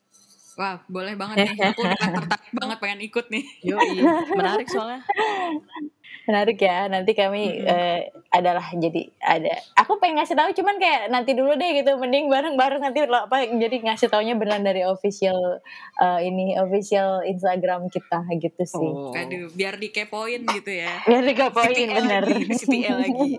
Wah, 0.59 0.83
boleh 0.91 1.15
banget 1.15 1.47
nih. 1.47 1.55
Aku 1.71 1.81
udah 1.87 1.95
tertarik 1.95 2.51
banget 2.51 2.77
pengen 2.83 2.99
ikut 3.07 3.25
nih. 3.31 3.43
Yo, 3.63 3.77
iya. 3.79 4.03
Menarik 4.35 4.67
soalnya. 4.67 4.99
Menarik 6.27 6.59
ya. 6.59 6.91
Nanti 6.91 7.11
kami 7.15 7.43
mm 7.47 7.63
-hmm. 7.63 7.71
uh, 7.71 7.99
adalah 8.35 8.65
jadi 8.75 9.01
ada. 9.23 9.55
Aku 9.79 9.95
pengen 10.03 10.19
ngasih 10.19 10.35
tahu 10.35 10.51
cuman 10.51 10.75
kayak 10.75 11.07
nanti 11.07 11.31
dulu 11.31 11.55
deh 11.55 11.71
gitu. 11.79 11.95
Mending 11.95 12.27
bareng-bareng 12.27 12.83
nanti 12.83 12.99
apa 13.07 13.47
jadi 13.47 13.75
ngasih 13.79 14.11
taunya 14.11 14.35
beneran 14.35 14.67
dari 14.67 14.83
official 14.83 15.63
uh, 16.03 16.19
ini 16.19 16.59
official 16.59 17.23
Instagram 17.23 17.87
kita 17.87 18.27
gitu 18.35 18.63
sih. 18.67 18.91
Oh. 18.91 19.15
Aduh, 19.15 19.47
biar 19.55 19.79
dikepoin 19.79 20.43
gitu 20.51 20.71
ya. 20.71 20.99
Biar 21.07 21.23
dikepoin 21.23 21.87
bener. 21.95 22.23
CTA 22.59 22.91
lagi. 22.99 23.31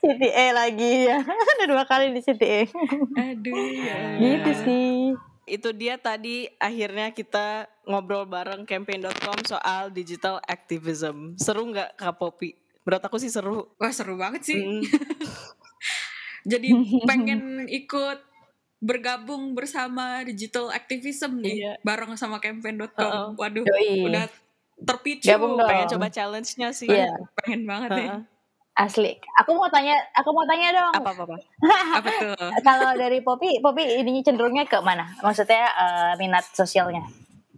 CTA 0.00 0.46
lagi 0.64 0.92
ya. 1.12 1.20
Ada 1.60 1.64
dua 1.68 1.84
kali 1.84 2.16
di 2.16 2.24
CTA. 2.24 2.72
Aduh 3.20 3.68
ya. 3.76 4.00
Gitu 4.16 4.50
sih 4.64 5.31
itu 5.52 5.68
dia 5.76 6.00
tadi 6.00 6.48
akhirnya 6.56 7.12
kita 7.12 7.68
ngobrol 7.84 8.24
bareng 8.24 8.64
campaign.com 8.64 9.44
soal 9.44 9.92
digital 9.92 10.40
activism. 10.48 11.36
Seru 11.36 11.68
nggak 11.68 12.00
Kak 12.00 12.16
Popi? 12.16 12.56
Menurut 12.88 13.04
aku 13.04 13.20
sih 13.20 13.28
seru. 13.28 13.68
Wah 13.76 13.92
seru 13.92 14.16
banget 14.16 14.48
sih. 14.48 14.64
Mm. 14.64 14.80
Jadi 16.56 16.68
pengen 17.04 17.68
ikut 17.68 18.18
bergabung 18.82 19.52
bersama 19.54 20.26
digital 20.26 20.74
activism 20.74 21.38
nih 21.38 21.54
iya. 21.54 21.72
bareng 21.84 22.16
sama 22.16 22.40
campaign.com. 22.40 22.88
Uh 22.98 23.12
-oh. 23.12 23.28
Waduh, 23.36 23.62
Yoi. 23.62 24.08
udah 24.08 24.26
terpicu. 24.82 25.30
Gabung 25.30 25.60
dong. 25.60 25.68
Pengen 25.68 25.86
coba 25.94 26.08
challenge-nya 26.08 26.72
sih. 26.74 26.88
Iya. 26.88 27.12
Pengen 27.44 27.68
banget 27.68 27.90
uh 27.92 27.94
-uh. 27.94 28.00
nih. 28.00 28.10
Asli. 28.72 29.12
Aku 29.44 29.52
mau 29.52 29.68
tanya, 29.68 30.00
aku 30.16 30.32
mau 30.32 30.48
tanya 30.48 30.72
dong. 30.72 30.92
Apa 30.96 31.12
apa 31.12 31.22
apa. 31.28 31.36
apa 32.00 32.08
tuh? 32.08 32.50
Kalau 32.64 32.90
dari 32.96 33.20
Popi, 33.20 33.60
Popi 33.60 34.00
ininya 34.00 34.24
cenderungnya 34.24 34.64
ke 34.64 34.80
mana? 34.80 35.12
Maksudnya 35.20 35.68
uh, 35.76 36.12
minat 36.16 36.48
sosialnya? 36.56 37.04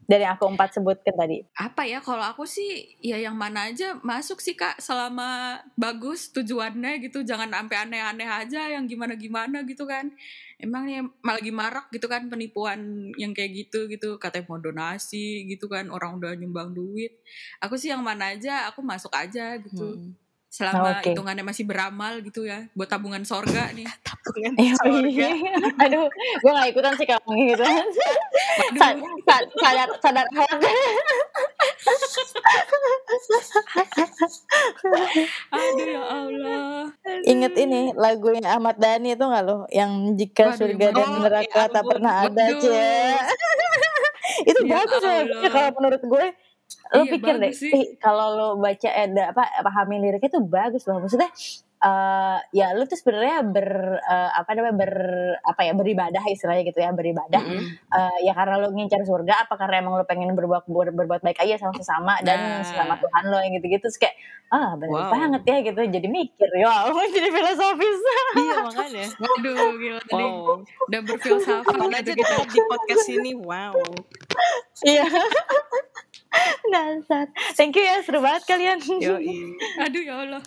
Dari 0.04 0.26
aku 0.26 0.44
empat 0.50 0.76
sebutkan 0.76 1.14
tadi. 1.14 1.40
Apa 1.54 1.86
ya? 1.86 2.02
Kalau 2.02 2.20
aku 2.20 2.44
sih 2.44 2.98
ya 3.00 3.16
yang 3.16 3.38
mana 3.38 3.70
aja 3.70 3.94
masuk 4.02 4.42
sih 4.42 4.58
kak. 4.58 4.82
Selama 4.82 5.62
bagus 5.78 6.34
tujuannya 6.34 6.98
gitu. 7.00 7.22
Jangan 7.22 7.48
sampai 7.48 7.86
aneh-aneh 7.88 8.28
aja. 8.28 8.74
Yang 8.74 8.98
gimana-gimana 8.98 9.62
gitu 9.64 9.86
kan. 9.86 10.12
Emang 10.60 10.84
nih 10.84 11.08
lagi 11.22 11.54
marak 11.54 11.88
gitu 11.94 12.10
kan 12.10 12.26
penipuan 12.28 13.08
yang 13.16 13.32
kayak 13.32 13.64
gitu 13.64 13.86
gitu. 13.88 14.20
Katanya 14.20 14.50
mau 14.50 14.60
donasi 14.60 15.46
gitu 15.48 15.70
kan. 15.72 15.88
Orang 15.88 16.20
udah 16.20 16.36
nyumbang 16.36 16.76
duit. 16.76 17.22
Aku 17.64 17.80
sih 17.80 17.88
yang 17.88 18.04
mana 18.04 18.36
aja. 18.36 18.68
Aku 18.68 18.84
masuk 18.84 19.14
aja 19.14 19.56
gitu. 19.62 19.94
Hmm 19.94 20.23
selama 20.54 21.02
okay. 21.02 21.10
hitungannya 21.10 21.42
masih 21.42 21.66
beramal 21.66 22.22
gitu 22.22 22.46
ya 22.46 22.70
buat 22.78 22.86
tabungan 22.86 23.26
sorga 23.26 23.74
nih. 23.74 23.90
Tabungan 24.06 24.54
iya, 24.54 24.74
sorga. 24.78 25.26
iya. 25.34 25.54
aduh 25.82 26.06
gue 26.14 26.50
gak 26.54 26.68
ikutan 26.70 26.94
sih 26.94 27.06
kamu 27.10 27.30
gitu. 27.50 27.64
Sad, 28.78 28.96
sad, 29.26 29.44
sadar 29.58 29.88
sadar 29.98 30.26
aduh 35.50 35.86
ya 35.90 36.02
Allah. 36.06 36.86
Inget 37.26 37.58
ini 37.58 37.90
lagunya 37.98 38.54
Ahmad 38.54 38.78
Dhani 38.78 39.18
itu 39.18 39.26
gak 39.26 39.42
lo? 39.42 39.66
Yang 39.74 39.92
jika 40.22 40.54
Waduh, 40.54 40.58
surga 40.62 40.86
dan 40.94 41.08
neraka 41.18 41.62
oh, 41.66 41.68
tak 41.74 41.82
pernah 41.82 42.30
ada 42.30 42.44
cie 42.62 43.18
itu 44.42 44.60
ya 44.66 44.70
bagus 44.74 45.02
ya 45.04 45.48
kalau 45.52 45.70
menurut 45.78 46.02
gue 46.02 46.24
lo 46.94 47.02
iya, 47.08 47.12
pikir 47.16 47.34
deh 47.40 47.52
eh, 47.52 47.86
kalau 47.98 48.26
lo 48.36 48.48
baca 48.60 48.90
ada 48.92 49.32
apa 49.34 49.44
pahami 49.64 49.98
liriknya 50.04 50.30
tuh 50.30 50.44
bagus 50.44 50.84
loh. 50.86 51.02
Maksudnya 51.02 51.32
uh, 51.82 52.38
ya 52.54 52.72
lu 52.76 52.84
tuh 52.86 52.96
sebenarnya 52.96 53.44
ber 53.44 53.98
uh, 53.98 54.30
apa 54.36 54.50
namanya 54.56 54.76
ber 54.78 54.94
apa 55.42 55.60
ya 55.64 55.72
beribadah 55.76 56.22
istilahnya 56.28 56.62
gitu 56.68 56.78
ya 56.80 56.94
beribadah. 56.94 57.42
Mm 57.42 57.56
-hmm. 57.56 57.68
uh, 57.88 58.18
ya 58.22 58.32
karena 58.36 58.54
lu 58.62 58.68
ngincar 58.72 59.02
surga 59.02 59.48
apa 59.48 59.54
karena 59.56 59.84
emang 59.84 59.98
lu 60.00 60.04
pengen 60.06 60.32
berbuat 60.32 60.68
ber, 60.68 60.92
berbuat 60.92 61.20
baik 61.24 61.40
aja 61.42 61.60
sama 61.60 61.72
sesama 61.76 62.14
dan 62.22 62.62
nah. 62.62 62.64
sama 62.64 62.94
Tuhan 63.00 63.22
lo 63.32 63.38
yang 63.42 63.52
gitu-gitu. 63.60 63.84
Terus 63.88 63.98
kayak 64.00 64.16
ah 64.52 64.76
benar 64.78 65.08
wow. 65.08 65.12
banget 65.12 65.42
ya 65.50 65.56
gitu. 65.66 65.80
Jadi 65.88 66.06
mikir 66.08 66.50
ya 66.56 66.68
Allah 66.68 67.04
jadi 67.16 67.28
filosofis. 67.32 68.00
Iya 68.38 68.54
makanya. 68.60 69.04
Waduh 69.18 69.56
gila 69.80 70.00
tadi. 70.04 70.24
Wow. 70.24 70.62
udah 70.62 71.00
berfilsafat 71.00 71.76
gitu 72.06 72.12
di 72.20 72.60
podcast 72.70 73.06
ini. 73.16 73.32
Wow. 73.34 73.76
Iya 74.84 75.08
Dasar. 76.72 77.28
Thank 77.56 77.76
you 77.76 77.84
ya, 77.84 78.02
seru 78.02 78.20
banget 78.22 78.44
kalian. 78.48 78.78
Yoi. 79.00 79.56
Aduh 79.80 80.02
ya 80.02 80.14
Allah. 80.26 80.42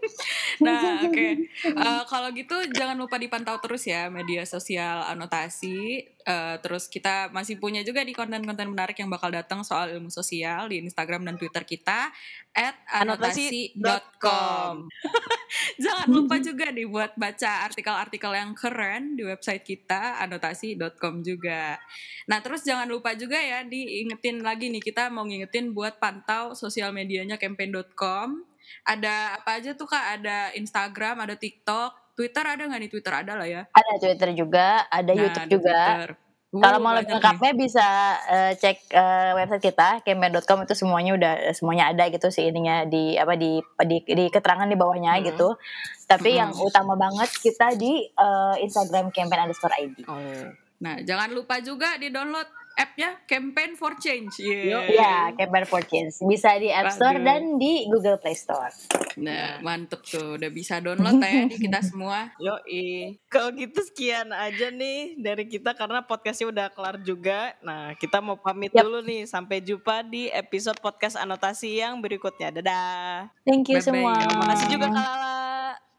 nah, 0.64 1.00
oke. 1.06 1.12
Okay. 1.12 1.32
Uh, 1.68 1.80
eh, 1.80 2.02
kalau 2.08 2.28
gitu 2.34 2.56
jangan 2.72 2.96
lupa 2.98 3.16
dipantau 3.16 3.56
terus 3.62 3.86
ya 3.86 4.08
media 4.08 4.44
sosial 4.46 5.04
anotasi. 5.08 6.08
Uh, 6.22 6.54
terus 6.62 6.86
kita 6.86 7.34
masih 7.34 7.58
punya 7.58 7.82
juga 7.82 8.06
di 8.06 8.14
konten-konten 8.14 8.70
menarik 8.70 8.94
yang 8.94 9.10
bakal 9.10 9.26
datang 9.34 9.66
soal 9.66 9.90
ilmu 9.90 10.06
sosial 10.06 10.70
di 10.70 10.78
Instagram 10.78 11.26
dan 11.26 11.34
Twitter 11.34 11.66
kita 11.66 12.14
at 12.54 12.78
anotasi.com. 12.94 14.86
jangan 15.82 16.06
lupa 16.06 16.38
juga 16.38 16.70
nih 16.70 16.86
buat 16.86 17.18
baca 17.18 17.66
artikel-artikel 17.66 18.38
yang 18.38 18.54
keren 18.54 19.18
di 19.18 19.26
website 19.26 19.66
kita 19.66 20.22
anotasi.com 20.22 21.26
juga. 21.26 21.82
Nah, 22.30 22.38
terus 22.38 22.62
jangan 22.62 22.86
lupa 22.86 23.18
juga 23.18 23.42
ya 23.42 23.66
diingetin 23.66 24.46
lagi 24.46 24.70
nih 24.70 24.78
kita 24.84 25.10
mau 25.10 25.26
ngingetin 25.26 25.74
buat 25.74 25.98
pantau 25.98 26.54
sosial 26.54 26.94
medianya 26.94 27.34
campaign.com 27.34 28.51
ada 28.84 29.38
apa 29.40 29.60
aja 29.60 29.76
tuh 29.76 29.86
kak 29.86 30.20
ada 30.20 30.50
Instagram 30.58 31.22
ada 31.22 31.34
TikTok 31.38 32.16
Twitter 32.18 32.44
ada 32.44 32.62
nggak 32.68 32.80
nih 32.86 32.90
Twitter 32.90 33.14
ada 33.14 33.32
lah 33.38 33.48
ya 33.48 33.62
ada 33.72 33.92
Twitter 34.00 34.30
juga 34.36 34.84
ada 34.90 35.12
nah, 35.12 35.20
YouTube 35.20 35.46
ada 35.46 35.52
juga 35.52 35.78
Uh, 36.52 36.60
Kalau 36.60 36.84
mau 36.84 36.92
lebih 36.92 37.16
lengkapnya 37.16 37.56
nih. 37.56 37.60
bisa 37.64 37.88
uh, 38.28 38.52
cek 38.52 38.92
uh, 38.92 39.32
website 39.40 39.72
kita 39.72 40.04
campaign.com 40.04 40.68
itu 40.68 40.76
semuanya 40.76 41.12
udah 41.16 41.32
semuanya 41.56 41.88
ada 41.88 42.04
gitu 42.12 42.28
sih 42.28 42.52
ininya 42.52 42.84
di 42.84 43.16
apa 43.16 43.40
di 43.40 43.56
di, 43.88 44.04
di 44.04 44.28
keterangan 44.28 44.68
di 44.68 44.76
bawahnya 44.76 45.16
hmm. 45.16 45.32
gitu. 45.32 45.56
Tapi 46.04 46.36
hmm. 46.36 46.40
yang 46.44 46.50
utama 46.52 46.92
banget 46.92 47.32
kita 47.40 47.72
di 47.72 48.04
uh, 48.20 48.60
Instagram 48.60 49.08
campaign 49.16 49.48
underscore 49.48 49.72
ID. 49.80 50.04
Oh. 50.04 50.52
Nah 50.84 51.00
jangan 51.00 51.32
lupa 51.32 51.56
juga 51.64 51.96
di 51.96 52.12
download 52.12 52.61
app-nya 52.76 53.20
Campaign 53.28 53.76
for 53.76 53.96
Change. 54.00 54.40
Yeah. 54.40 54.84
Ya, 54.88 55.16
Campaign 55.36 55.66
for 55.68 55.82
Change. 55.84 56.24
Bisa 56.24 56.56
di 56.56 56.72
App 56.72 56.92
Store 56.92 57.16
Aduh. 57.20 57.26
dan 57.26 57.42
di 57.60 57.86
Google 57.88 58.18
Play 58.18 58.36
Store. 58.36 58.72
Nah, 59.20 59.60
mantep 59.60 60.00
tuh. 60.04 60.40
Udah 60.40 60.50
bisa 60.52 60.80
download 60.80 61.20
ya 61.20 61.48
di 61.48 61.56
kita 61.60 61.80
semua. 61.88 62.32
Yoi. 62.40 63.20
Kalau 63.28 63.52
gitu 63.52 63.80
sekian 63.84 64.32
aja 64.32 64.72
nih 64.72 65.20
dari 65.20 65.44
kita 65.48 65.76
karena 65.76 66.04
podcastnya 66.04 66.48
udah 66.48 66.66
kelar 66.72 66.96
juga. 67.04 67.56
Nah, 67.60 67.92
kita 67.96 68.24
mau 68.24 68.40
pamit 68.40 68.72
yep. 68.72 68.84
dulu 68.84 69.04
nih. 69.04 69.28
Sampai 69.28 69.60
jumpa 69.60 70.04
di 70.08 70.32
episode 70.32 70.80
podcast 70.80 71.20
anotasi 71.20 71.80
yang 71.80 72.00
berikutnya. 72.00 72.52
Dadah. 72.52 73.28
Thank 73.44 73.72
you 73.72 73.80
Bye 73.80 73.84
-bye. 73.84 73.88
semua. 73.88 74.12
Terima 74.24 74.46
kasih 74.48 74.66
juga 74.72 74.86
Kalala. 74.88 75.91